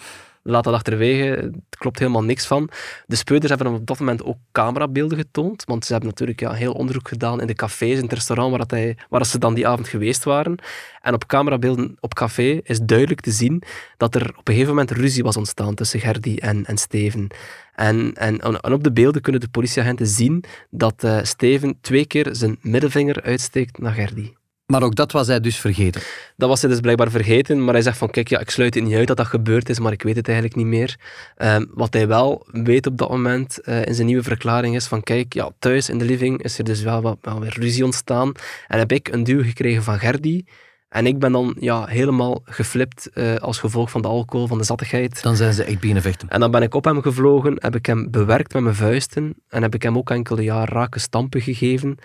Laat 0.47 0.63
dat 0.63 0.73
achterwege. 0.73 1.25
Het 1.25 1.77
klopt 1.77 1.99
helemaal 1.99 2.23
niks 2.23 2.45
van. 2.45 2.69
De 3.05 3.15
speuders 3.15 3.53
hebben 3.53 3.73
op 3.73 3.85
dat 3.85 3.99
moment 3.99 4.23
ook 4.23 4.37
camerabeelden 4.51 5.17
getoond, 5.17 5.63
want 5.65 5.85
ze 5.85 5.91
hebben 5.91 6.09
natuurlijk 6.09 6.39
ja, 6.39 6.51
heel 6.51 6.73
onderzoek 6.73 7.07
gedaan 7.07 7.41
in 7.41 7.47
de 7.47 7.53
cafés, 7.53 7.97
in 7.97 8.03
het 8.03 8.13
restaurant 8.13 8.49
waar, 8.49 8.59
dat 8.59 8.71
hij, 8.71 8.97
waar 9.09 9.25
ze 9.25 9.39
dan 9.39 9.53
die 9.53 9.67
avond 9.67 9.87
geweest 9.87 10.23
waren. 10.23 10.55
En 11.01 11.13
op 11.13 11.25
camerabeelden 11.25 11.97
op 11.99 12.13
café 12.13 12.59
is 12.63 12.79
duidelijk 12.79 13.21
te 13.21 13.31
zien 13.31 13.63
dat 13.97 14.15
er 14.15 14.29
op 14.29 14.47
een 14.47 14.53
gegeven 14.53 14.75
moment 14.75 14.91
ruzie 14.91 15.23
was 15.23 15.37
ontstaan 15.37 15.75
tussen 15.75 15.99
Gerdy 15.99 16.35
en, 16.35 16.65
en 16.65 16.77
Steven. 16.77 17.27
En, 17.73 18.13
en, 18.13 18.63
op 18.73 18.83
de 18.83 18.91
beelden 18.91 19.21
kunnen 19.21 19.41
de 19.41 19.49
politieagenten 19.49 20.07
zien 20.07 20.43
dat 20.69 21.03
uh, 21.03 21.23
Steven 21.23 21.77
twee 21.81 22.05
keer 22.05 22.27
zijn 22.31 22.57
middelvinger 22.61 23.21
uitsteekt 23.21 23.77
naar 23.79 23.93
Gerdy. 23.93 24.31
Maar 24.67 24.83
ook 24.83 24.95
dat 24.95 25.11
was 25.11 25.27
hij 25.27 25.39
dus 25.39 25.59
vergeten. 25.59 26.01
Dat 26.37 26.49
was 26.49 26.61
hij 26.61 26.69
dus 26.69 26.79
blijkbaar 26.79 27.11
vergeten, 27.11 27.63
maar 27.63 27.73
hij 27.73 27.83
zegt 27.83 27.97
van 27.97 28.09
kijk, 28.09 28.27
ja, 28.27 28.39
ik 28.39 28.49
sluit 28.49 28.73
het 28.73 28.83
niet 28.83 28.95
uit 28.95 29.07
dat 29.07 29.17
dat 29.17 29.27
gebeurd 29.27 29.69
is, 29.69 29.79
maar 29.79 29.91
ik 29.91 30.03
weet 30.03 30.15
het 30.15 30.27
eigenlijk 30.27 30.57
niet 30.57 30.65
meer. 30.65 30.99
Um, 31.37 31.71
wat 31.73 31.93
hij 31.93 32.07
wel 32.07 32.47
weet 32.51 32.87
op 32.87 32.97
dat 32.97 33.09
moment 33.09 33.59
uh, 33.63 33.85
in 33.85 33.93
zijn 33.93 34.07
nieuwe 34.07 34.23
verklaring 34.23 34.75
is 34.75 34.87
van 34.87 35.03
kijk, 35.03 35.33
ja, 35.33 35.51
thuis 35.59 35.89
in 35.89 35.97
de 35.97 36.05
living 36.05 36.43
is 36.43 36.57
er 36.57 36.63
dus 36.63 36.81
wel 36.81 37.01
wat 37.01 37.17
wel 37.21 37.39
weer 37.39 37.59
ruzie 37.59 37.85
ontstaan 37.85 38.31
en 38.67 38.79
heb 38.79 38.91
ik 38.91 39.07
een 39.07 39.23
duw 39.23 39.43
gekregen 39.43 39.83
van 39.83 39.99
Gerdy. 39.99 40.43
En 40.89 41.05
ik 41.05 41.19
ben 41.19 41.31
dan 41.31 41.55
ja, 41.59 41.85
helemaal 41.85 42.41
geflipt 42.43 43.09
uh, 43.13 43.35
als 43.35 43.59
gevolg 43.59 43.91
van 43.91 44.01
de 44.01 44.07
alcohol, 44.07 44.47
van 44.47 44.57
de 44.57 44.63
zattigheid. 44.63 45.21
Dan 45.21 45.35
zijn 45.35 45.53
ze 45.53 45.63
echt 45.63 45.79
beginnen 45.79 46.03
vechten. 46.03 46.29
En 46.29 46.39
dan 46.39 46.51
ben 46.51 46.61
ik 46.61 46.73
op 46.73 46.83
hem 46.85 47.01
gevlogen, 47.01 47.55
heb 47.59 47.75
ik 47.75 47.85
hem 47.85 48.11
bewerkt 48.11 48.53
met 48.53 48.63
mijn 48.63 48.75
vuisten 48.75 49.35
en 49.49 49.61
heb 49.61 49.75
ik 49.75 49.83
hem 49.83 49.97
ook 49.97 50.09
enkele 50.09 50.41
jaar 50.41 50.69
rake 50.69 50.99
stampen 50.99 51.41
gegeven. 51.41 51.97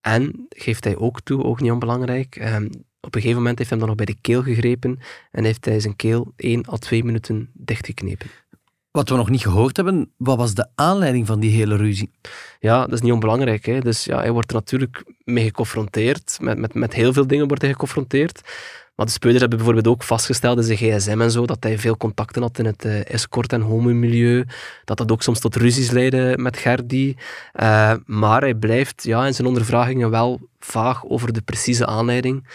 En 0.00 0.46
geeft 0.48 0.84
hij 0.84 0.96
ook 0.96 1.20
toe, 1.20 1.44
ook 1.44 1.60
niet 1.60 1.70
onbelangrijk, 1.70 2.36
um, 2.54 2.70
op 3.00 3.14
een 3.14 3.20
gegeven 3.20 3.42
moment 3.42 3.58
heeft 3.58 3.70
hij 3.70 3.78
hem 3.78 3.88
dan 3.88 3.96
nog 3.96 4.06
bij 4.06 4.14
de 4.14 4.20
keel 4.20 4.42
gegrepen 4.42 4.98
en 5.30 5.44
heeft 5.44 5.64
hij 5.64 5.80
zijn 5.80 5.96
keel 5.96 6.32
1 6.36 6.72
à 6.72 6.76
2 6.76 7.04
minuten 7.04 7.50
dichtgeknepen. 7.52 8.30
Wat 8.90 9.08
we 9.08 9.16
nog 9.16 9.30
niet 9.30 9.42
gehoord 9.42 9.76
hebben, 9.76 10.12
wat 10.16 10.36
was 10.36 10.54
de 10.54 10.68
aanleiding 10.74 11.26
van 11.26 11.40
die 11.40 11.50
hele 11.50 11.76
ruzie? 11.76 12.10
Ja, 12.60 12.80
dat 12.80 12.92
is 12.92 13.00
niet 13.00 13.12
onbelangrijk. 13.12 13.66
Hè. 13.66 13.80
Dus 13.80 14.04
ja, 14.04 14.18
hij 14.18 14.32
wordt 14.32 14.50
er 14.50 14.56
natuurlijk 14.56 15.04
mee 15.24 15.44
geconfronteerd. 15.44 16.38
Met, 16.40 16.58
met, 16.58 16.74
met 16.74 16.94
heel 16.94 17.12
veel 17.12 17.26
dingen 17.26 17.46
wordt 17.46 17.62
hij 17.62 17.72
geconfronteerd. 17.72 18.40
Maar 19.00 19.08
de 19.08 19.14
speuders 19.14 19.40
hebben 19.40 19.64
bijvoorbeeld 19.64 19.94
ook 19.96 20.02
vastgesteld 20.02 20.58
in 20.58 20.64
zijn 20.64 20.78
gsm 20.78 21.20
en 21.20 21.30
zo, 21.30 21.46
dat 21.46 21.62
hij 21.62 21.78
veel 21.78 21.96
contacten 21.96 22.42
had 22.42 22.58
in 22.58 22.64
het 22.64 22.84
uh, 22.84 23.10
escort- 23.10 23.52
en 23.52 23.60
homomilieu. 23.60 24.44
Dat 24.84 24.96
dat 24.96 25.12
ook 25.12 25.22
soms 25.22 25.40
tot 25.40 25.56
ruzies 25.56 25.90
leidde 25.90 26.34
met 26.38 26.56
Gerdy. 26.56 27.14
Uh, 27.60 27.92
maar 28.06 28.40
hij 28.40 28.54
blijft 28.54 29.02
ja, 29.04 29.26
in 29.26 29.34
zijn 29.34 29.46
ondervragingen 29.46 30.10
wel 30.10 30.40
vaag 30.58 31.04
over 31.04 31.32
de 31.32 31.40
precieze 31.40 31.86
aanleiding. 31.86 32.48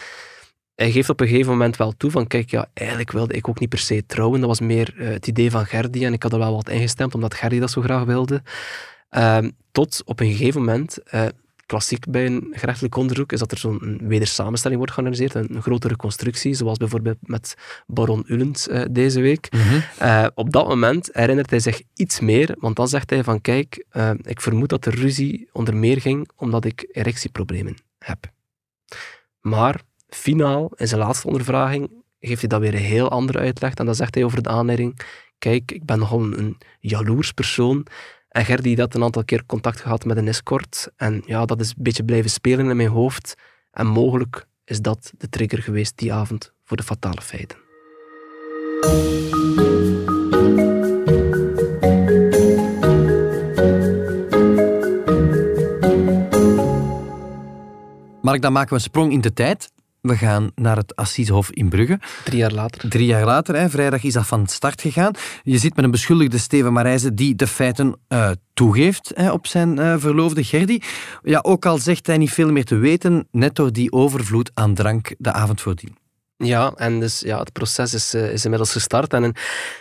Hij 0.74 0.90
geeft 0.90 1.08
op 1.08 1.20
een 1.20 1.28
gegeven 1.28 1.52
moment 1.52 1.76
wel 1.76 1.92
toe 1.96 2.10
van, 2.10 2.26
kijk, 2.26 2.50
ja, 2.50 2.66
eigenlijk 2.74 3.12
wilde 3.12 3.34
ik 3.34 3.48
ook 3.48 3.60
niet 3.60 3.68
per 3.68 3.78
se 3.78 4.06
trouwen. 4.06 4.40
Dat 4.40 4.48
was 4.48 4.60
meer 4.60 4.94
uh, 4.96 5.08
het 5.08 5.26
idee 5.26 5.50
van 5.50 5.66
Gerdy 5.66 6.04
en 6.04 6.12
ik 6.12 6.22
had 6.22 6.32
er 6.32 6.38
wel 6.38 6.54
wat 6.54 6.68
ingestemd, 6.68 7.14
omdat 7.14 7.34
Gerdy 7.34 7.58
dat 7.58 7.70
zo 7.70 7.82
graag 7.82 8.04
wilde. 8.04 8.42
tot 9.72 10.02
op 10.04 10.20
een 10.20 10.30
gegeven 10.30 10.60
moment 10.60 10.98
klassiek 11.66 12.10
bij 12.10 12.26
een 12.26 12.48
gerechtelijk 12.50 12.96
onderzoek 12.96 13.32
is 13.32 13.38
dat 13.38 13.52
er 13.52 13.58
zo'n 13.58 14.00
wedersamenstelling 14.02 14.78
wordt 14.78 14.94
georganiseerd, 14.94 15.34
een, 15.34 15.54
een, 15.54 15.62
grote 15.62 15.88
reconstructie, 15.88 16.54
zoals 16.54 16.78
bijvoorbeeld 16.78 17.16
met 17.20 17.54
baron 17.86 18.24
Ullens 18.26 18.68
uh, 18.68 18.84
deze 18.90 19.20
week. 19.20 19.52
Mhm. 19.52 19.80
uh, 20.02 20.26
op 20.34 20.52
dat 20.52 20.68
moment 20.68 21.08
herinnert 21.12 21.50
hij 21.50 21.60
zich 21.60 21.82
iets 21.94 22.20
meer, 22.20 22.56
want 22.58 22.76
dan 22.76 22.88
zegt 22.88 23.10
hij 23.10 23.24
van 23.24 23.40
kijk, 23.40 23.84
uh, 23.92 24.10
ik 24.22 24.40
vermoed 24.40 24.68
dat 24.68 24.84
de 24.84 24.90
ruzie 24.90 25.48
onder 25.52 25.76
meer 25.76 26.00
ging 26.00 26.30
omdat 26.36 26.64
ik 26.64 26.88
erectieproblemen 26.92 27.76
heb. 27.98 28.30
Maar 29.40 29.80
finaal, 30.08 30.72
in 30.76 30.88
zijn 30.88 31.00
laatste 31.00 31.26
ondervraging, 31.26 31.90
geeft 32.20 32.40
hij 32.40 32.48
dat 32.48 32.60
weer 32.60 32.74
een 32.74 32.80
heel 32.80 33.10
andere 33.10 33.38
uitleg. 33.38 33.74
En 33.74 33.86
dan 33.86 33.94
zegt 33.94 34.14
hij 34.14 34.24
over 34.24 34.42
de 34.42 34.48
aanleiding, 34.48 35.00
kijk, 35.38 35.72
ik 35.72 35.84
ben 35.84 35.98
nogal 35.98 36.22
een, 36.22 36.38
een 36.38 36.58
jaloers 36.80 37.32
persoon 37.32 37.86
en 38.36 38.44
Gerdy 38.44 38.76
had 38.76 38.94
een 38.94 39.02
aantal 39.02 39.24
keer 39.24 39.46
contact 39.46 39.80
gehad 39.80 40.04
met 40.04 40.16
een 40.16 40.28
escort. 40.28 40.90
En 40.96 41.22
ja, 41.26 41.44
dat 41.44 41.60
is 41.60 41.68
een 41.68 41.82
beetje 41.82 42.04
blijven 42.04 42.30
spelen 42.30 42.70
in 42.70 42.76
mijn 42.76 42.88
hoofd. 42.88 43.34
En 43.70 43.86
mogelijk 43.86 44.46
is 44.64 44.80
dat 44.80 45.12
de 45.18 45.28
trigger 45.28 45.62
geweest 45.62 45.98
die 45.98 46.12
avond 46.12 46.52
voor 46.64 46.76
de 46.76 46.82
fatale 46.82 47.20
feiten. 47.20 47.58
Mark, 58.22 58.42
dan 58.42 58.52
maken 58.52 58.68
we 58.68 58.74
een 58.74 58.80
sprong 58.80 59.12
in 59.12 59.20
de 59.20 59.32
tijd. 59.32 59.70
We 60.06 60.16
gaan 60.16 60.50
naar 60.54 60.76
het 60.76 60.96
Assisehof 60.96 61.50
in 61.50 61.68
Brugge. 61.68 62.00
Drie 62.24 62.38
jaar 62.38 62.52
later. 62.52 62.88
Drie 62.90 63.06
jaar 63.06 63.24
later, 63.24 63.56
hè, 63.56 63.70
vrijdag 63.70 64.02
is 64.02 64.12
dat 64.12 64.26
van 64.26 64.46
start 64.46 64.80
gegaan. 64.80 65.12
Je 65.42 65.58
zit 65.58 65.76
met 65.76 65.84
een 65.84 65.90
beschuldigde 65.90 66.38
Steven 66.38 66.72
Marijzen 66.72 67.14
die 67.14 67.34
de 67.34 67.46
feiten 67.46 67.96
uh, 68.08 68.30
toegeeft 68.54 69.12
hè, 69.14 69.32
op 69.32 69.46
zijn 69.46 69.78
uh, 69.78 69.94
verloofde 69.98 70.44
Gerdy. 70.44 70.78
Ja, 71.22 71.38
ook 71.42 71.66
al 71.66 71.78
zegt 71.78 72.06
hij 72.06 72.18
niet 72.18 72.32
veel 72.32 72.52
meer 72.52 72.64
te 72.64 72.76
weten, 72.76 73.28
net 73.30 73.54
door 73.54 73.72
die 73.72 73.92
overvloed 73.92 74.50
aan 74.54 74.74
drank 74.74 75.14
de 75.18 75.32
avond 75.32 75.60
voordien. 75.60 76.05
Ja, 76.38 76.72
en 76.74 77.00
dus 77.00 77.20
ja, 77.20 77.38
het 77.38 77.52
proces 77.52 77.94
is, 77.94 78.14
uh, 78.14 78.32
is 78.32 78.44
inmiddels 78.44 78.72
gestart 78.72 79.12
en, 79.12 79.34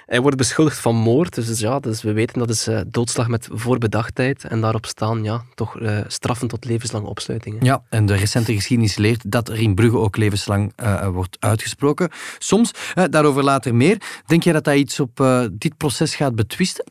hij 0.05 0.21
wordt 0.21 0.37
beschuldigd 0.37 0.79
van 0.79 0.95
moord. 0.95 1.35
Dus, 1.35 1.47
dus 1.47 1.59
ja, 1.59 1.79
dus 1.79 2.01
we 2.01 2.13
weten 2.13 2.39
dat 2.39 2.49
is 2.49 2.67
uh, 2.67 2.79
doodslag 2.87 3.27
met 3.27 3.47
voorbedachtheid 3.51 4.43
en 4.43 4.61
daarop 4.61 4.85
staan 4.85 5.23
ja, 5.23 5.43
toch 5.53 5.79
uh, 5.79 5.99
straffen 6.07 6.47
tot 6.47 6.65
levenslange 6.65 7.07
opsluiting. 7.07 7.59
Hè. 7.59 7.65
Ja, 7.65 7.83
en 7.89 8.05
de 8.05 8.15
recente 8.15 8.53
geschiedenis 8.53 8.95
leert 8.95 9.31
dat 9.31 9.49
er 9.49 9.59
in 9.59 9.75
Brugge 9.75 9.97
ook 9.97 10.17
levenslang 10.17 10.73
wordt 11.11 11.37
uitgesproken. 11.39 12.09
Soms, 12.37 12.71
daarover 13.09 13.43
later 13.43 13.75
meer. 13.75 14.01
Denk 14.25 14.43
jij 14.43 14.53
dat 14.53 14.63
dat 14.63 14.75
iets 14.75 14.99
op 14.99 15.47
dit 15.51 15.77
proces 15.77 16.15
gaat 16.15 16.35
betwisten? 16.35 16.85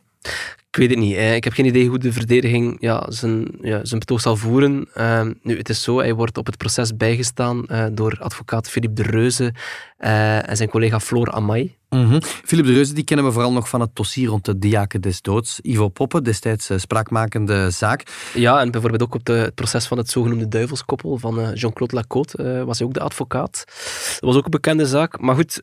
Ik 0.75 0.81
weet 0.81 0.89
het 0.89 0.99
niet. 0.99 1.17
Ik 1.17 1.43
heb 1.43 1.53
geen 1.53 1.65
idee 1.65 1.87
hoe 1.87 1.97
de 1.97 2.13
verdediging 2.13 2.77
ja, 2.79 3.05
zijn, 3.07 3.47
ja, 3.61 3.85
zijn 3.85 3.99
betoog 3.99 4.21
zal 4.21 4.35
voeren. 4.35 4.87
Uh, 4.97 5.21
nu, 5.41 5.57
het 5.57 5.69
is 5.69 5.83
zo, 5.83 5.97
hij 5.97 6.13
wordt 6.13 6.37
op 6.37 6.45
het 6.45 6.57
proces 6.57 6.97
bijgestaan 6.97 7.65
uh, 7.67 7.85
door 7.91 8.17
advocaat 8.19 8.69
Philippe 8.69 9.03
de 9.03 9.09
Reuze 9.09 9.53
uh, 9.99 10.49
en 10.49 10.57
zijn 10.57 10.69
collega 10.69 10.99
Floor 10.99 11.31
Amay. 11.31 11.77
Mm 11.89 12.09
-hmm. 12.09 12.21
Philippe 12.21 12.69
de 12.69 12.75
Reuze 12.75 12.93
die 12.93 13.03
kennen 13.03 13.25
we 13.25 13.31
vooral 13.31 13.51
nog 13.51 13.69
van 13.69 13.81
het 13.81 13.89
dossier 13.93 14.27
rond 14.27 14.45
de 14.45 14.59
diaken 14.59 15.01
des 15.01 15.21
doods. 15.21 15.59
Ivo 15.61 15.87
Poppe, 15.87 16.21
destijds 16.21 16.69
uh, 16.69 16.77
spraakmakende 16.77 17.69
zaak. 17.69 18.03
Ja, 18.33 18.59
en 18.59 18.71
bijvoorbeeld 18.71 19.03
ook 19.03 19.15
op 19.15 19.25
de, 19.25 19.33
het 19.33 19.55
proces 19.55 19.85
van 19.87 19.97
het 19.97 20.09
zogenoemde 20.09 20.47
duivelskoppel 20.47 21.17
van 21.17 21.53
Jean-Claude 21.53 21.95
Lacote 21.95 22.63
was 22.65 22.77
hij 22.77 22.87
ook 22.87 22.93
de 22.93 22.99
advocaat. 22.99 23.63
Dat 23.65 24.19
was 24.19 24.35
ook 24.35 24.45
een 24.45 24.51
bekende 24.51 24.85
zaak. 24.85 25.19
Maar 25.19 25.35
goed, 25.35 25.59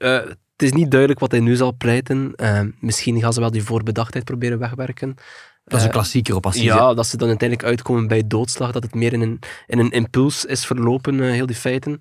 het 0.62 0.72
is 0.72 0.78
niet 0.80 0.90
duidelijk 0.90 1.20
wat 1.20 1.30
hij 1.30 1.40
nu 1.40 1.56
zal 1.56 1.74
pleiten. 1.76 2.32
Uh, 2.36 2.60
misschien 2.80 3.20
gaan 3.20 3.32
ze 3.32 3.40
wel 3.40 3.50
die 3.50 3.62
voorbedachtheid 3.62 4.24
proberen 4.24 4.58
wegwerken. 4.58 5.14
Dat 5.64 5.78
is 5.78 5.84
een 5.84 5.92
klassieker 5.92 6.34
op 6.34 6.46
Assise. 6.46 6.64
Ja, 6.64 6.94
dat 6.94 7.06
ze 7.06 7.16
dan 7.16 7.28
uiteindelijk 7.28 7.68
uitkomen 7.68 8.08
bij 8.08 8.26
doodslag, 8.26 8.72
dat 8.72 8.82
het 8.82 8.94
meer 8.94 9.12
in 9.12 9.20
een, 9.20 9.38
in 9.66 9.78
een 9.78 9.90
impuls 9.90 10.44
is 10.44 10.66
verlopen, 10.66 11.14
uh, 11.14 11.30
heel 11.30 11.46
die 11.46 11.56
feiten. 11.56 12.00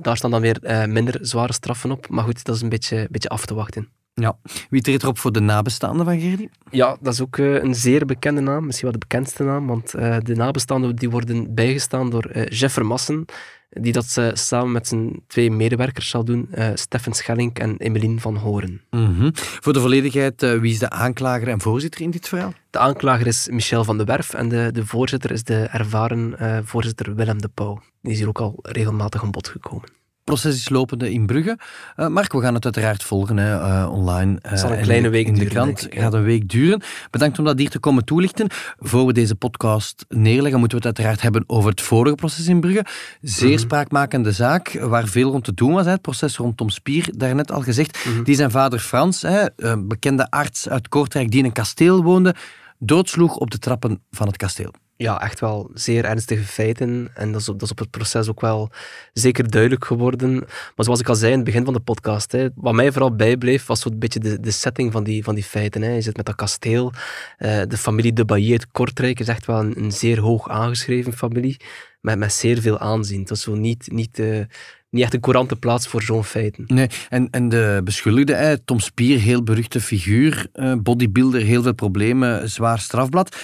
Daar 0.00 0.16
staan 0.16 0.30
dan 0.30 0.40
weer 0.40 0.88
minder 0.88 1.18
zware 1.20 1.52
straffen 1.52 1.90
op. 1.90 2.08
Maar 2.08 2.24
goed, 2.24 2.44
dat 2.44 2.54
is 2.54 2.62
een 2.62 2.68
beetje, 2.68 3.06
beetje 3.10 3.28
af 3.28 3.46
te 3.46 3.54
wachten. 3.54 3.88
Ja. 4.14 4.38
Wie 4.70 4.82
treedt 4.82 5.02
erop 5.02 5.18
voor 5.18 5.32
de 5.32 5.40
nabestaanden 5.40 6.04
van 6.04 6.20
Gerdy? 6.20 6.48
Ja, 6.70 6.96
dat 7.00 7.12
is 7.12 7.20
ook 7.20 7.36
uh, 7.36 7.62
een 7.62 7.74
zeer 7.74 8.06
bekende 8.06 8.40
naam, 8.40 8.66
misschien 8.66 8.90
wel 8.90 8.98
de 8.98 9.06
bekendste 9.06 9.42
naam, 9.42 9.66
want 9.66 9.94
uh, 9.94 10.16
de 10.22 10.34
nabestaanden 10.34 10.96
die 10.96 11.10
worden 11.10 11.54
bijgestaan 11.54 12.10
door 12.10 12.30
uh, 12.32 12.46
Jeff 12.46 12.74
Vermassen, 12.74 13.24
die 13.68 13.92
dat 13.92 14.18
samen 14.32 14.72
met 14.72 14.88
zijn 14.88 15.20
twee 15.26 15.50
medewerkers 15.50 16.08
zal 16.08 16.24
doen, 16.24 16.48
Steffen 16.74 17.12
Schellink 17.12 17.58
en 17.58 17.76
Emeline 17.76 18.20
van 18.20 18.36
Horen. 18.36 18.80
Mm 18.90 19.14
-hmm. 19.14 19.30
Voor 19.34 19.72
de 19.72 19.80
volledigheid, 19.80 20.40
wie 20.40 20.72
is 20.72 20.78
de 20.78 20.90
aanklager 20.90 21.48
en 21.48 21.60
voorzitter 21.60 22.00
in 22.00 22.10
dit 22.10 22.28
verhaal? 22.28 22.52
De 22.70 22.78
aanklager 22.78 23.26
is 23.26 23.48
Michel 23.50 23.84
van 23.84 23.98
de 23.98 24.04
Werf 24.04 24.34
en 24.34 24.48
de, 24.48 24.70
de 24.72 24.86
voorzitter 24.86 25.30
is 25.30 25.44
de 25.44 25.62
ervaren 25.62 26.34
voorzitter 26.66 27.14
Willem 27.14 27.40
de 27.40 27.48
Pauw. 27.48 27.82
Die 28.02 28.12
is 28.12 28.18
hier 28.18 28.28
ook 28.28 28.40
al 28.40 28.58
regelmatig 28.62 29.22
aan 29.22 29.30
bod 29.30 29.48
gekomen 29.48 29.97
proces 30.28 30.54
is 30.54 30.68
lopende 30.68 31.12
in 31.12 31.26
Brugge. 31.26 31.58
Uh, 31.96 32.06
Mark, 32.06 32.32
we 32.32 32.40
gaan 32.40 32.54
het 32.54 32.64
uiteraard 32.64 33.02
volgen 33.02 33.36
hè, 33.36 33.54
uh, 33.54 33.92
online. 33.92 34.32
Uh, 34.32 34.50
het 34.50 34.60
zal 34.60 34.72
een 34.72 34.82
kleine 34.82 35.08
week 35.08 35.26
in 35.26 35.34
de 35.34 35.44
krant. 35.44 35.80
Het 35.80 35.94
gaat 35.94 36.14
een 36.14 36.22
week 36.22 36.48
duren. 36.48 36.82
Bedankt 37.10 37.38
om 37.38 37.44
dat 37.44 37.58
hier 37.58 37.70
te 37.70 37.78
komen 37.78 38.04
toelichten. 38.04 38.46
Voor 38.78 39.06
we 39.06 39.12
deze 39.12 39.34
podcast 39.34 40.04
neerleggen, 40.08 40.58
moeten 40.60 40.78
we 40.78 40.86
het 40.86 40.96
uiteraard 40.96 41.22
hebben 41.22 41.44
over 41.46 41.70
het 41.70 41.80
vorige 41.80 42.14
proces 42.14 42.46
in 42.46 42.60
Brugge. 42.60 42.84
Zeer 43.20 43.48
-hmm. 43.48 43.58
spraakmakende 43.58 44.32
zaak, 44.32 44.78
waar 44.80 45.06
veel 45.06 45.30
rond 45.30 45.44
te 45.44 45.54
doen 45.54 45.72
was. 45.72 45.84
Hè. 45.84 45.90
Het 45.90 46.02
proces 46.02 46.36
rondom 46.36 46.70
Spier, 46.70 47.10
daarnet 47.16 47.52
al 47.52 47.62
gezegd. 47.62 48.02
-hmm. 48.02 48.24
Die 48.24 48.34
zijn 48.34 48.50
vader 48.50 48.78
Frans, 48.78 49.22
hè, 49.22 49.46
een 49.56 49.88
bekende 49.88 50.30
arts 50.30 50.68
uit 50.68 50.88
Kortrijk, 50.88 51.30
die 51.30 51.38
in 51.38 51.44
een 51.44 51.52
kasteel 51.52 52.02
woonde, 52.02 52.34
doodsloeg 52.78 53.36
op 53.36 53.50
de 53.50 53.58
trappen 53.58 54.02
van 54.10 54.26
het 54.26 54.36
kasteel. 54.36 54.72
Ja, 54.98 55.20
echt 55.20 55.40
wel 55.40 55.70
zeer 55.74 56.04
ernstige 56.04 56.44
feiten. 56.44 57.10
En 57.14 57.32
dat 57.32 57.40
is, 57.40 57.48
op, 57.48 57.58
dat 57.58 57.62
is 57.62 57.70
op 57.70 57.78
het 57.78 57.90
proces 57.90 58.28
ook 58.28 58.40
wel 58.40 58.70
zeker 59.12 59.50
duidelijk 59.50 59.84
geworden. 59.84 60.32
Maar 60.76 60.84
zoals 60.84 61.00
ik 61.00 61.08
al 61.08 61.14
zei 61.14 61.30
in 61.30 61.36
het 61.36 61.46
begin 61.46 61.64
van 61.64 61.72
de 61.72 61.80
podcast, 61.80 62.32
hè, 62.32 62.48
wat 62.54 62.74
mij 62.74 62.92
vooral 62.92 63.16
bijbleef, 63.16 63.66
was 63.66 63.80
zo'n 63.80 63.98
beetje 63.98 64.20
de, 64.20 64.40
de 64.40 64.50
setting 64.50 64.92
van 64.92 65.04
die, 65.04 65.24
van 65.24 65.34
die 65.34 65.44
feiten. 65.44 65.82
Hè. 65.82 65.92
Je 65.92 66.00
zit 66.00 66.16
met 66.16 66.26
dat 66.26 66.34
kasteel. 66.34 66.92
Uh, 67.38 67.62
de 67.68 67.76
familie 67.76 68.12
de 68.12 68.24
Bailly 68.24 68.52
uit 68.52 68.70
Kortrijk 68.70 69.20
is 69.20 69.28
echt 69.28 69.46
wel 69.46 69.60
een, 69.60 69.92
zeer 69.92 70.20
hoog 70.20 70.48
aangeschreven 70.48 71.12
familie, 71.12 71.56
met, 72.00 72.18
met 72.18 72.32
zeer 72.32 72.60
veel 72.60 72.78
aanzien. 72.78 73.24
Dat 73.24 73.36
is 73.36 73.42
zo 73.42 73.54
niet... 73.54 73.88
niet 73.92 74.18
uh, 74.18 74.44
niet 74.90 75.02
echt 75.02 75.14
een 75.14 75.20
courante 75.20 75.56
plaats 75.56 75.88
voor 75.88 76.02
zo'n 76.02 76.24
feiten. 76.24 76.64
Nee, 76.66 76.88
en, 77.08 77.30
en 77.30 77.48
de 77.48 77.80
beschuldigde, 77.84 78.60
Tom 78.64 78.80
Spier, 78.80 79.18
heel 79.18 79.42
beruchte 79.42 79.80
figuur, 79.80 80.46
uh, 80.54 80.74
bodybuilder, 80.82 81.40
heel 81.40 81.62
veel 81.62 81.74
problemen, 81.74 82.50
zwaar 82.50 82.78
strafblad. 82.78 83.36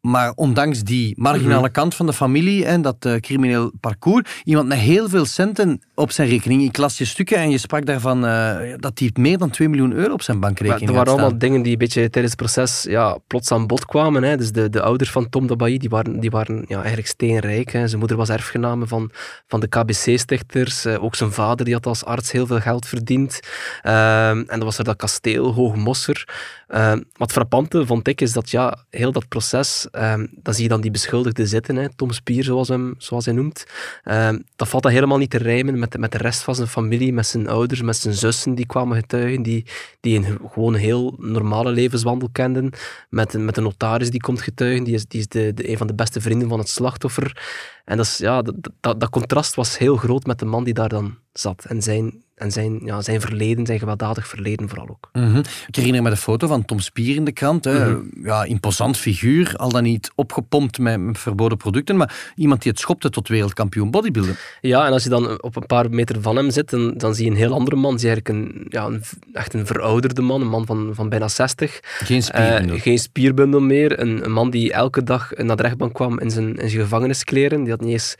Maar 0.00 0.32
ondanks 0.34 0.82
die 0.82 1.14
marginale 1.16 1.60
mhm. 1.60 1.72
kant 1.72 1.94
van 1.94 2.06
de 2.06 2.12
familie 2.12 2.64
en 2.64 2.82
dat 2.82 3.04
uh, 3.06 3.16
crimineel 3.16 3.72
parcours, 3.80 4.42
iemand 4.44 4.68
met 4.68 4.78
heel 4.78 5.08
veel 5.08 5.24
centen 5.24 5.82
op 5.94 6.10
zijn 6.10 6.28
rekening. 6.28 6.62
Ik 6.62 6.76
las 6.76 6.98
je 6.98 7.04
stukken 7.04 7.36
en 7.36 7.50
je 7.50 7.58
sprak 7.58 7.86
daarvan 7.86 8.24
uh, 8.24 8.74
dat 8.76 8.98
hij 8.98 9.10
meer 9.14 9.38
dan 9.38 9.50
2 9.50 9.68
miljoen 9.68 9.92
euro 9.92 10.12
op 10.12 10.22
zijn 10.22 10.40
bankrekening 10.40 10.80
had. 10.80 10.88
Er 10.88 10.94
waren 10.94 11.12
allemaal 11.12 11.38
dingen 11.38 11.62
die 11.62 11.72
een 11.72 11.78
beetje 11.78 12.10
tijdens 12.10 12.34
het 12.34 12.42
proces 12.42 12.82
ja, 12.82 13.18
plots 13.26 13.52
aan 13.52 13.66
bod 13.66 13.84
kwamen. 13.84 14.22
Hè. 14.22 14.36
Dus 14.36 14.52
de, 14.52 14.70
de 14.70 14.82
ouders 14.82 15.10
van 15.10 15.28
Tom 15.28 15.46
de 15.46 15.56
die 15.78 15.88
waren, 15.88 16.20
die 16.20 16.30
waren 16.30 16.64
ja, 16.68 16.76
eigenlijk 16.76 17.08
steenrijk. 17.08 17.72
Hè. 17.72 17.86
Zijn 17.86 17.98
moeder 17.98 18.16
was 18.16 18.28
erfgename 18.28 18.86
van, 18.86 19.10
van 19.46 19.60
de 19.60 19.68
KBC-stichters. 19.68 20.86
Uh, 20.86 21.04
ook 21.04 21.14
zijn 21.14 21.32
vader 21.32 21.64
die 21.64 21.74
had 21.74 21.86
als 21.86 22.04
arts 22.04 22.32
heel 22.32 22.46
veel 22.46 22.60
geld 22.60 22.86
verdiend. 22.86 23.40
Uh, 23.82 24.28
en 24.28 24.46
dan 24.46 24.64
was 24.64 24.78
er 24.78 24.84
dat 24.84 24.96
kasteel, 24.96 25.54
Hoogmosser. 25.54 26.28
Uh, 26.68 26.92
wat 27.12 27.32
frappante 27.32 27.86
vond 27.86 28.08
ik, 28.08 28.20
is 28.20 28.32
dat 28.32 28.50
ja, 28.50 28.84
heel 28.90 29.12
dat 29.12 29.28
proces 29.28 29.87
Um, 29.92 30.28
dan 30.42 30.54
zie 30.54 30.62
je 30.62 30.68
dan 30.68 30.80
die 30.80 30.90
beschuldigde 30.90 31.46
zitten, 31.46 31.76
hè, 31.76 31.94
Tom 31.96 32.12
Spier, 32.12 32.44
zoals, 32.44 32.68
hem, 32.68 32.94
zoals 32.98 33.24
hij 33.24 33.34
noemt. 33.34 33.66
Um, 34.04 34.44
dat 34.56 34.68
valt 34.68 34.82
dan 34.82 34.92
helemaal 34.92 35.18
niet 35.18 35.30
te 35.30 35.38
rijmen 35.38 35.78
met, 35.78 35.98
met 35.98 36.12
de 36.12 36.18
rest 36.18 36.42
van 36.42 36.54
zijn 36.54 36.68
familie, 36.68 37.12
met 37.12 37.26
zijn 37.26 37.48
ouders, 37.48 37.82
met 37.82 37.96
zijn 37.96 38.14
zussen 38.14 38.54
die 38.54 38.66
kwamen 38.66 38.96
getuigen, 38.96 39.42
die, 39.42 39.66
die 40.00 40.16
een 40.16 40.38
gewoon 40.52 40.74
heel 40.74 41.14
normale 41.18 41.70
levenswandel 41.70 42.28
kenden. 42.32 42.72
Met, 43.08 43.38
met 43.38 43.56
een 43.56 43.62
notaris 43.62 44.10
die 44.10 44.20
komt 44.20 44.42
getuigen, 44.42 44.84
die 44.84 44.94
is, 44.94 45.06
die 45.06 45.20
is 45.20 45.28
de, 45.28 45.54
de, 45.54 45.70
een 45.70 45.76
van 45.76 45.86
de 45.86 45.94
beste 45.94 46.20
vrienden 46.20 46.48
van 46.48 46.58
het 46.58 46.68
slachtoffer. 46.68 47.42
En 47.84 47.96
dat, 47.96 48.06
is, 48.06 48.18
ja, 48.18 48.42
dat, 48.42 49.00
dat 49.00 49.10
contrast 49.10 49.54
was 49.54 49.78
heel 49.78 49.96
groot 49.96 50.26
met 50.26 50.38
de 50.38 50.44
man 50.44 50.64
die 50.64 50.74
daar 50.74 50.88
dan 50.88 51.18
zat. 51.32 51.64
En 51.64 51.82
zijn, 51.82 52.22
en 52.38 52.52
zijn, 52.52 52.80
ja, 52.84 53.00
zijn 53.00 53.20
verleden, 53.20 53.66
zijn 53.66 53.78
gewelddadig 53.78 54.28
verleden 54.28 54.68
vooral 54.68 54.88
ook. 54.88 55.08
Mm 55.12 55.32
-hmm. 55.32 55.42
Ik 55.66 55.76
herinner 55.76 56.02
me 56.02 56.10
de 56.10 56.16
foto 56.16 56.46
van 56.46 56.64
Tom 56.64 56.80
Spier 56.80 57.16
in 57.16 57.24
de 57.24 57.32
krant. 57.32 57.64
Hè. 57.64 57.88
Mm 57.88 58.10
-hmm. 58.12 58.26
ja, 58.26 58.44
imposant 58.44 58.96
figuur, 58.96 59.54
al 59.56 59.68
dan 59.68 59.82
niet 59.82 60.10
opgepompt 60.14 60.78
met, 60.78 61.00
verboden 61.12 61.58
producten, 61.58 61.96
maar 61.96 62.32
iemand 62.34 62.62
die 62.62 62.70
het 62.70 62.80
schopte 62.80 63.10
tot 63.10 63.28
wereldkampioen 63.28 63.90
bodybuilden. 63.90 64.36
Ja, 64.60 64.86
en 64.86 64.92
als 64.92 65.02
je 65.02 65.08
dan 65.08 65.42
op 65.42 65.56
een 65.56 65.66
paar 65.66 65.90
meter 65.90 66.22
van 66.22 66.36
hem 66.36 66.50
zit, 66.50 66.70
dan, 66.70 66.94
dan 66.96 67.14
zie 67.14 67.24
je 67.24 67.30
een 67.30 67.36
heel 67.36 67.52
andere 67.52 67.76
man. 67.76 67.98
Zie 67.98 68.08
je 68.08 68.14
eigenlijk 68.14 68.54
een, 68.54 68.66
ja, 68.68 68.84
een, 68.84 69.02
echt 69.32 69.54
een 69.54 69.66
verouderde 69.66 70.22
man, 70.22 70.40
een 70.40 70.48
man 70.48 70.66
van, 70.66 70.90
van 70.94 71.08
bijna 71.08 71.28
60. 71.28 71.80
Geen 71.82 72.22
spierbundel. 72.22 72.76
Uh, 72.76 72.82
geen 72.82 72.98
spierbundel 72.98 73.60
meer. 73.60 74.00
Een, 74.00 74.24
een, 74.24 74.32
man 74.32 74.50
die 74.50 74.72
elke 74.72 75.02
dag 75.02 75.30
naar 75.36 75.56
de 75.56 75.62
rechtbank 75.62 75.94
kwam 75.94 76.20
in 76.20 76.30
zijn, 76.30 76.56
in 76.56 76.68
zijn 76.68 76.82
gevangeniskleren. 76.82 77.62
Die 77.62 77.70
had 77.70 77.80
niet 77.80 77.92
eens 77.92 78.16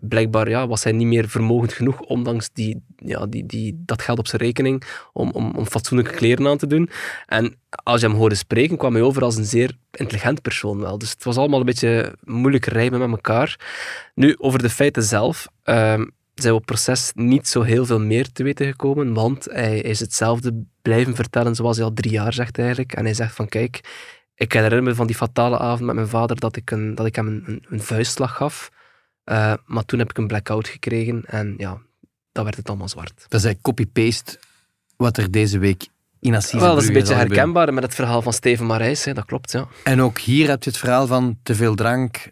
blijkbaar 0.00 0.48
ja, 0.48 0.66
was 0.66 0.84
hij 0.84 0.92
niet 0.92 1.06
meer 1.06 1.28
vermogend 1.28 1.72
genoeg, 1.72 2.00
ondanks 2.00 2.50
die, 2.52 2.82
ja, 2.96 3.26
die, 3.26 3.46
die, 3.46 3.82
dat 3.86 4.02
geld 4.02 4.18
op 4.18 4.26
zijn 4.26 4.42
rekening, 4.42 4.82
om, 5.12 5.30
om, 5.30 5.50
om 5.56 5.66
fatsoenlijke 5.66 6.14
kleren 6.16 6.46
aan 6.46 6.58
te 6.58 6.66
doen. 6.66 6.90
En 7.26 7.56
als 7.68 8.00
je 8.00 8.06
hem 8.06 8.16
hoorde 8.16 8.34
spreken, 8.34 8.76
kwam 8.76 8.94
hij 8.94 9.02
over 9.02 9.22
als 9.22 9.36
een 9.36 9.44
zeer 9.44 9.76
intelligent 9.90 10.42
persoon 10.42 10.80
wel. 10.80 10.98
Dus 10.98 11.10
het 11.10 11.24
was 11.24 11.36
allemaal 11.36 11.60
een 11.60 11.66
beetje 11.66 12.14
moeilijk 12.24 12.64
rijmen 12.64 12.98
met 12.98 13.10
elkaar. 13.10 13.58
Nu, 14.14 14.34
over 14.38 14.62
de 14.62 14.70
feiten 14.70 15.02
zelf. 15.02 15.48
Uh, 15.64 15.74
zijn 16.34 16.54
we 16.54 16.60
op 16.60 16.66
proces 16.66 17.10
niet 17.14 17.48
zo 17.48 17.62
heel 17.62 17.86
veel 17.86 18.00
meer 18.00 18.32
te 18.32 18.42
weten 18.42 18.66
gekomen, 18.66 19.14
want 19.14 19.44
hij 19.50 19.80
is 19.80 20.00
hetzelfde 20.00 20.64
blijven 20.82 21.14
vertellen 21.14 21.54
zoals 21.54 21.76
hij 21.76 21.86
al 21.86 21.92
drie 21.92 22.12
jaar 22.12 22.32
zegt 22.32 22.58
eigenlijk. 22.58 22.92
En 22.92 23.04
hij 23.04 23.14
zegt 23.14 23.34
van 23.34 23.48
kijk, 23.48 23.80
ik 24.34 24.52
herinner 24.52 24.82
me 24.82 24.94
van 24.94 25.06
die 25.06 25.16
fatale 25.16 25.58
avond 25.58 25.80
met 25.80 25.94
mijn 25.94 26.08
vader 26.08 26.40
dat 26.40 26.56
ik, 26.56 26.70
een, 26.70 26.94
dat 26.94 27.06
ik 27.06 27.16
hem 27.16 27.26
een, 27.26 27.64
een 27.68 27.80
vuistslag 27.80 28.36
gaf. 28.36 28.70
Uh, 29.24 29.54
maar 29.66 29.84
toen 29.84 29.98
heb 29.98 30.10
ik 30.10 30.18
een 30.18 30.26
blackout 30.26 30.68
gekregen 30.68 31.24
en 31.26 31.54
ja, 31.56 31.78
dan 32.32 32.44
werd 32.44 32.56
het 32.56 32.68
allemaal 32.68 32.88
zwart. 32.88 33.14
Dat 33.28 33.40
is 33.40 33.44
eigenlijk 33.44 33.62
copy-paste 33.62 34.38
wat 34.96 35.16
er 35.16 35.30
deze 35.30 35.58
week 35.58 35.88
in 36.20 36.34
Assise 36.34 36.58
Wel, 36.58 36.74
dat 36.74 36.82
is 36.82 36.88
een 36.88 36.94
beetje 36.94 37.14
herkenbaar 37.14 37.74
met 37.74 37.82
het 37.82 37.94
verhaal 37.94 38.22
van 38.22 38.32
Steven 38.32 38.66
Marijs, 38.66 39.04
hè, 39.04 39.14
dat 39.14 39.24
klopt, 39.24 39.52
ja. 39.52 39.66
En 39.84 40.02
ook 40.02 40.18
hier 40.18 40.48
heb 40.48 40.62
je 40.62 40.70
het 40.70 40.78
verhaal 40.78 41.06
van 41.06 41.38
te 41.42 41.54
veel 41.54 41.74
drank, 41.74 42.30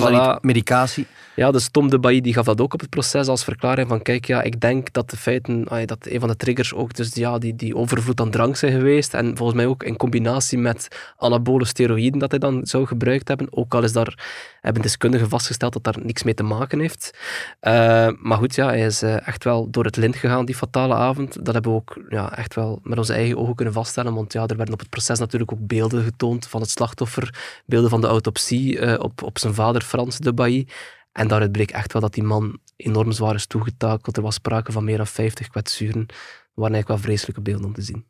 voilà. 0.00 0.40
medicatie. 0.40 1.06
Ja, 1.38 1.50
dus 1.50 1.68
Tom 1.68 1.90
de 1.90 1.98
Bailly 1.98 2.20
die 2.20 2.32
gaf 2.32 2.44
dat 2.44 2.60
ook 2.60 2.74
op 2.74 2.80
het 2.80 2.90
proces 2.90 3.26
als 3.26 3.44
verklaring 3.44 3.88
van 3.88 4.02
kijk, 4.02 4.26
ja, 4.26 4.42
ik 4.42 4.60
denk 4.60 4.92
dat 4.92 5.10
de 5.10 5.16
feiten, 5.16 5.86
dat 5.86 6.06
een 6.06 6.20
van 6.20 6.28
de 6.28 6.36
triggers 6.36 6.74
ook 6.74 6.94
dus 6.94 7.14
ja, 7.14 7.38
die, 7.38 7.56
die 7.56 7.76
overvloed 7.76 8.20
aan 8.20 8.30
drank 8.30 8.56
zijn 8.56 8.72
geweest 8.72 9.14
en 9.14 9.36
volgens 9.36 9.58
mij 9.58 9.66
ook 9.66 9.82
in 9.82 9.96
combinatie 9.96 10.58
met 10.58 10.88
anabole 11.16 11.64
steroïden 11.64 12.18
dat 12.18 12.30
hij 12.30 12.38
dan 12.38 12.66
zou 12.66 12.86
gebruikt 12.86 13.28
hebben, 13.28 13.46
ook 13.50 13.74
al 13.74 13.82
is 13.82 13.92
daar, 13.92 14.18
hebben 14.60 14.82
deskundigen 14.82 15.28
vastgesteld 15.28 15.72
dat 15.72 15.84
daar 15.84 15.96
niks 16.02 16.22
mee 16.22 16.34
te 16.34 16.42
maken 16.42 16.80
heeft. 16.80 17.18
Uh, 17.60 18.08
maar 18.20 18.38
goed, 18.38 18.54
ja, 18.54 18.66
hij 18.66 18.86
is 18.86 19.02
uh, 19.02 19.26
echt 19.28 19.44
wel 19.44 19.70
door 19.70 19.84
het 19.84 19.96
lint 19.96 20.16
gegaan 20.16 20.44
die 20.44 20.54
fatale 20.54 20.94
avond. 20.94 21.44
Dat 21.44 21.54
hebben 21.54 21.72
we 21.72 21.78
ook 21.78 21.98
ja, 22.08 22.36
echt 22.36 22.54
wel 22.54 22.80
met 22.82 22.98
onze 22.98 23.12
eigen 23.12 23.38
ogen 23.38 23.54
kunnen 23.54 23.74
vaststellen, 23.74 24.14
want 24.14 24.32
ja, 24.32 24.46
er 24.46 24.56
werden 24.56 24.74
op 24.74 24.80
het 24.80 24.90
proces 24.90 25.18
natuurlijk 25.18 25.52
ook 25.52 25.66
beelden 25.66 26.04
getoond 26.04 26.46
van 26.46 26.60
het 26.60 26.70
slachtoffer, 26.70 27.34
beelden 27.66 27.90
van 27.90 28.00
de 28.00 28.06
autopsie 28.06 28.78
uh, 28.78 28.94
op, 28.98 29.22
op 29.22 29.38
zijn 29.38 29.54
vader 29.54 29.82
Frans 29.82 30.18
de 30.18 30.32
Bailly. 30.32 30.66
En 31.12 31.28
daaruit 31.28 31.52
bleek 31.52 31.70
echt 31.70 31.92
wel 31.92 32.02
dat 32.02 32.14
die 32.14 32.22
man 32.22 32.58
enorm 32.76 33.12
zwaar 33.12 33.34
is 33.34 33.46
toegetakeld. 33.46 34.16
Er 34.16 34.22
was 34.22 34.34
sprake 34.34 34.72
van 34.72 34.84
meer 34.84 34.96
dan 34.96 35.06
50 35.06 35.48
kwetsuren. 35.48 36.06
Dat 36.06 36.16
waren 36.54 36.74
eigenlijk 36.74 36.88
wel 36.88 36.98
vreselijke 36.98 37.40
beelden 37.40 37.66
om 37.66 37.74
te 37.74 37.82
zien. 37.82 38.06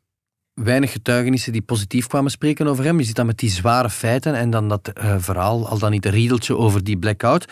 Weinig 0.53 0.91
getuigenissen 0.91 1.51
die 1.51 1.61
positief 1.61 2.07
kwamen 2.07 2.31
spreken 2.31 2.67
over 2.67 2.83
hem. 2.83 2.99
Je 2.99 3.05
zit 3.05 3.15
dan 3.15 3.25
met 3.25 3.37
die 3.37 3.49
zware 3.49 3.89
feiten 3.89 4.35
en 4.35 4.49
dan 4.49 4.69
dat 4.69 4.91
uh, 4.97 5.15
verhaal, 5.19 5.67
al 5.67 5.77
dan 5.77 5.91
niet 5.91 6.05
een 6.05 6.11
riedeltje 6.11 6.57
over 6.57 6.83
die 6.83 6.97
blackout. 6.97 7.45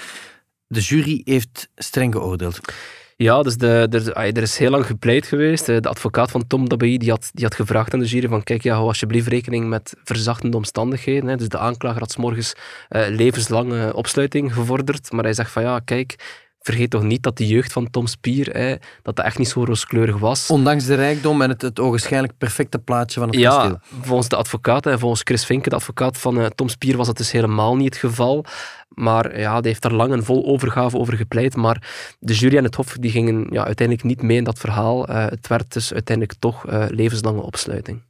De 0.67 0.79
jury 0.79 1.21
heeft 1.23 1.69
streng 1.75 2.13
geoordeeld. 2.13 2.59
Ja, 3.19 3.41
dus 3.41 3.57
de, 3.57 3.87
er 4.13 4.41
is 4.41 4.57
heel 4.57 4.69
lang 4.69 4.85
gepleit 4.85 5.25
geweest. 5.27 5.65
De 5.65 5.81
advocaat 5.81 6.31
van 6.31 6.47
Tom 6.47 6.69
Dabai 6.69 6.97
die 6.97 7.09
had, 7.09 7.29
die 7.33 7.43
had 7.43 7.55
gevraagd 7.55 7.93
aan 7.93 7.99
de 7.99 8.05
jury 8.05 8.27
van 8.27 8.43
kijk, 8.43 8.63
ja, 8.63 8.73
hou 8.73 8.87
alsjeblieft 8.87 9.27
rekening 9.27 9.67
met 9.67 9.93
verzachtende 10.03 10.57
omstandigheden. 10.57 11.29
Hè. 11.29 11.35
Dus 11.35 11.49
de 11.49 11.57
aanklager 11.57 11.99
had 11.99 12.11
s 12.11 12.17
morgens 12.17 12.53
uh, 12.89 13.07
levenslange 13.09 13.93
opsluiting 13.93 14.53
gevorderd. 14.53 15.11
Maar 15.11 15.23
hij 15.23 15.33
zegt 15.33 15.51
van 15.51 15.63
ja, 15.63 15.79
kijk, 15.79 16.15
vergeet 16.59 16.89
toch 16.89 17.03
niet 17.03 17.23
dat 17.23 17.37
de 17.37 17.47
jeugd 17.47 17.73
van 17.73 17.89
Tom 17.89 18.07
Spier, 18.07 18.49
hè, 18.49 18.75
dat 19.01 19.15
dat 19.15 19.25
echt 19.25 19.37
niet 19.37 19.47
zo 19.47 19.63
rooskleurig 19.63 20.17
was. 20.17 20.49
Ondanks 20.49 20.85
de 20.85 20.95
rijkdom 20.95 21.41
en 21.41 21.49
het, 21.49 21.61
het 21.61 21.79
ogenschijnlijk 21.79 22.37
perfecte 22.37 22.79
plaatje 22.79 23.19
van 23.19 23.29
het 23.29 23.39
ja, 23.39 23.49
kasteel. 23.49 23.79
volgens 24.01 24.29
de 24.29 24.35
advocaat, 24.35 24.85
en 24.85 24.99
volgens 24.99 25.21
Chris 25.23 25.45
Vinken, 25.45 25.69
de 25.69 25.75
advocaat 25.75 26.17
van 26.17 26.39
uh, 26.39 26.45
Tom 26.45 26.69
Spier, 26.69 26.97
was 26.97 27.07
dat 27.07 27.17
dus 27.17 27.31
helemaal 27.31 27.75
niet 27.75 27.93
het 27.93 27.97
geval. 27.97 28.45
Maar 28.89 29.39
ja, 29.39 29.61
die 29.61 29.69
heeft 29.69 29.81
daar 29.81 29.93
lang 29.93 30.13
en 30.13 30.23
vol 30.23 30.45
overgave 30.45 30.97
over 30.97 31.13
gepleit. 31.13 31.55
Maar 31.55 32.15
de 32.19 32.33
jury 32.33 32.57
en 32.57 32.63
het 32.63 32.75
hof 32.75 32.97
die 32.99 33.11
gingen 33.11 33.47
ja, 33.51 33.65
uiteindelijk 33.65 34.07
niet 34.07 34.21
mee 34.21 34.37
in 34.37 34.43
dat 34.43 34.59
verhaal. 34.59 35.09
Uh, 35.09 35.25
het 35.25 35.47
werd 35.47 35.73
dus 35.73 35.93
uiteindelijk 35.93 36.39
toch 36.39 36.69
uh, 36.69 36.85
levenslange 36.89 37.41
opsluiting. 37.41 38.01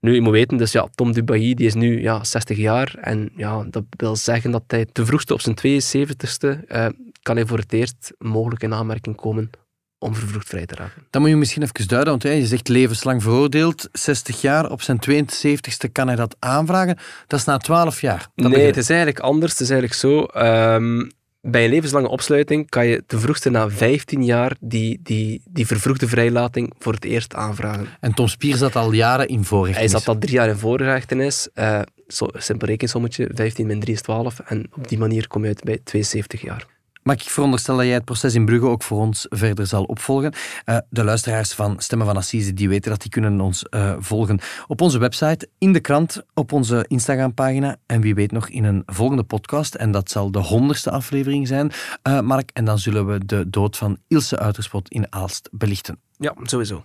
Nu, 0.00 0.14
je 0.14 0.20
moet 0.20 0.32
weten, 0.32 0.56
dus 0.56 0.72
ja, 0.72 0.88
Tom 0.94 1.12
Dubailly 1.12 1.54
die 1.54 1.66
is 1.66 1.74
nu 1.74 2.00
ja, 2.00 2.24
60 2.24 2.56
jaar. 2.56 2.94
En 3.00 3.30
ja, 3.36 3.64
dat 3.70 3.84
wil 3.96 4.16
zeggen 4.16 4.50
dat 4.50 4.62
hij 4.66 4.86
te 4.92 5.06
vroegste 5.06 5.32
op 5.32 5.40
zijn 5.40 5.56
72ste 5.56 6.68
uh, 6.68 6.86
kan 7.28 7.36
hij 7.36 7.46
voor 7.46 7.58
het 7.58 7.72
eerst 7.72 8.12
mogelijk 8.18 8.62
in 8.62 8.74
aanmerking 8.74 9.16
komen 9.16 9.50
om 9.98 10.14
vervroegd 10.14 10.48
vrij 10.48 10.66
te 10.66 10.74
raken. 10.74 11.06
Dan 11.10 11.20
moet 11.20 11.30
je 11.30 11.36
misschien 11.36 11.62
even 11.62 11.88
duiden, 11.88 12.18
want 12.18 12.22
je 12.22 12.46
zegt 12.46 12.68
levenslang 12.68 13.22
veroordeeld, 13.22 13.88
60 13.92 14.40
jaar, 14.40 14.70
op 14.70 14.82
zijn 14.82 14.98
72ste 15.10 15.92
kan 15.92 16.06
hij 16.06 16.16
dat 16.16 16.36
aanvragen. 16.38 16.98
Dat 17.26 17.38
is 17.38 17.44
na 17.44 17.56
12 17.56 18.00
jaar. 18.00 18.28
Dat 18.34 18.50
nee, 18.50 18.66
het 18.66 18.76
is 18.76 18.88
eigenlijk 18.88 19.20
anders. 19.20 19.52
Het 19.52 19.60
is 19.60 19.70
eigenlijk 19.70 20.00
zo, 20.00 20.26
um, 20.44 21.10
bij 21.40 21.64
een 21.64 21.70
levenslange 21.70 22.08
opsluiting 22.08 22.68
kan 22.68 22.86
je 22.86 23.02
ten 23.06 23.20
vroegste 23.20 23.50
na 23.50 23.70
15 23.70 24.24
jaar 24.24 24.56
die, 24.60 25.00
die, 25.02 25.42
die 25.50 25.66
vervroegde 25.66 26.08
vrijlating 26.08 26.74
voor 26.78 26.92
het 26.92 27.04
eerst 27.04 27.34
aanvragen. 27.34 27.86
En 28.00 28.14
Tom 28.14 28.28
Spier 28.28 28.56
zat 28.56 28.76
al 28.76 28.92
jaren 28.92 29.28
in 29.28 29.44
voorrechtenis. 29.44 29.92
Hij 29.92 30.00
zat 30.00 30.14
al 30.14 30.20
drie 30.20 30.34
jaar 30.34 30.48
in 30.48 30.56
voorrechtenis. 30.56 31.48
Uh, 31.54 31.80
zo, 32.08 32.28
simpel 32.32 32.68
rekensommetje, 32.68 33.30
15 33.34 33.66
min 33.66 33.80
3 33.80 33.94
is 33.94 34.02
12. 34.02 34.40
En 34.40 34.70
op 34.76 34.88
die 34.88 34.98
manier 34.98 35.26
kom 35.26 35.42
je 35.42 35.48
uit 35.48 35.64
bij 35.64 35.80
72 35.84 36.40
jaar. 36.40 36.66
Maar 37.02 37.14
ik 37.14 37.22
veronderstel 37.22 37.76
dat 37.76 37.84
jij 37.84 37.94
het 37.94 38.04
proces 38.04 38.34
in 38.34 38.44
Brugge 38.44 38.66
ook 38.66 38.82
voor 38.82 38.98
ons 38.98 39.26
verder 39.28 39.66
zal 39.66 39.84
opvolgen. 39.84 40.32
Uh, 40.66 40.78
de 40.90 41.04
luisteraars 41.04 41.52
van 41.52 41.74
Stemmen 41.78 42.06
van 42.06 42.16
Assise, 42.16 42.54
die 42.54 42.68
weten 42.68 42.90
dat 42.90 43.00
die 43.00 43.10
kunnen 43.10 43.40
ons 43.40 43.64
uh, 43.70 43.94
volgen 43.98 44.40
op 44.66 44.80
onze 44.80 44.98
website, 44.98 45.48
in 45.58 45.72
de 45.72 45.80
krant, 45.80 46.22
op 46.34 46.52
onze 46.52 46.84
Instagram-pagina 46.88 47.76
en 47.86 48.00
wie 48.00 48.14
weet 48.14 48.32
nog 48.32 48.48
in 48.48 48.64
een 48.64 48.82
volgende 48.86 49.22
podcast. 49.24 49.74
En 49.74 49.90
dat 49.90 50.10
zal 50.10 50.30
de 50.30 50.38
honderdste 50.38 50.90
aflevering 50.90 51.48
zijn, 51.48 51.72
uh, 52.08 52.20
Mark. 52.20 52.50
En 52.52 52.64
dan 52.64 52.78
zullen 52.78 53.06
we 53.06 53.24
de 53.26 53.50
dood 53.50 53.76
van 53.76 53.98
Ilse 54.08 54.38
Uiterspot 54.38 54.88
in 54.88 55.12
Aalst 55.12 55.48
belichten. 55.52 56.00
Ja, 56.16 56.34
sowieso. 56.42 56.84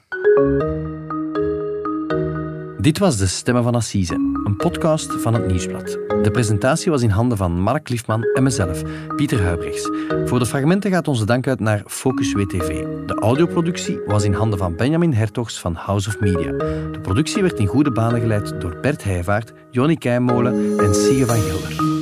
Dit 2.83 2.99
was 2.99 3.17
de 3.17 3.27
Stemmen 3.27 3.63
van 3.63 3.75
Assise. 3.75 4.13
een 4.13 4.55
podcast 4.57 5.13
van 5.21 5.33
het 5.33 5.47
Nieuwsblad. 5.47 5.97
De 6.21 6.29
presentatie 6.31 6.91
was 6.91 7.01
in 7.01 7.09
handen 7.09 7.37
van 7.37 7.61
Mark 7.61 7.89
Liefman 7.89 8.23
en 8.23 8.43
mezelf, 8.43 8.81
Pieter 9.15 9.41
Huibrechts. 9.41 9.89
Voor 10.25 10.39
de 10.39 10.45
fragmenten 10.45 10.91
gaat 10.91 11.07
onze 11.07 11.25
dank 11.25 11.47
uit 11.47 11.59
naar 11.59 11.83
Focus 11.85 12.33
WTV. 12.33 12.85
De 13.05 13.17
audioproductie 13.19 13.99
was 14.05 14.23
in 14.23 14.33
handen 14.33 14.59
van 14.59 14.75
Benjamin 14.75 15.13
Hertogs 15.13 15.59
van 15.59 15.73
House 15.73 16.09
of 16.09 16.19
Media. 16.19 16.51
De 16.91 16.99
productie 17.01 17.41
werd 17.41 17.59
in 17.59 17.67
goede 17.67 17.91
banen 17.91 18.21
geleid 18.21 18.61
door 18.61 18.77
Bert 18.81 19.03
Heijvaart, 19.03 19.53
Jonny 19.71 19.95
Keimolen 19.95 20.79
en 20.79 20.95
Sige 20.95 21.25
van 21.25 21.37
Gelder. 21.37 21.92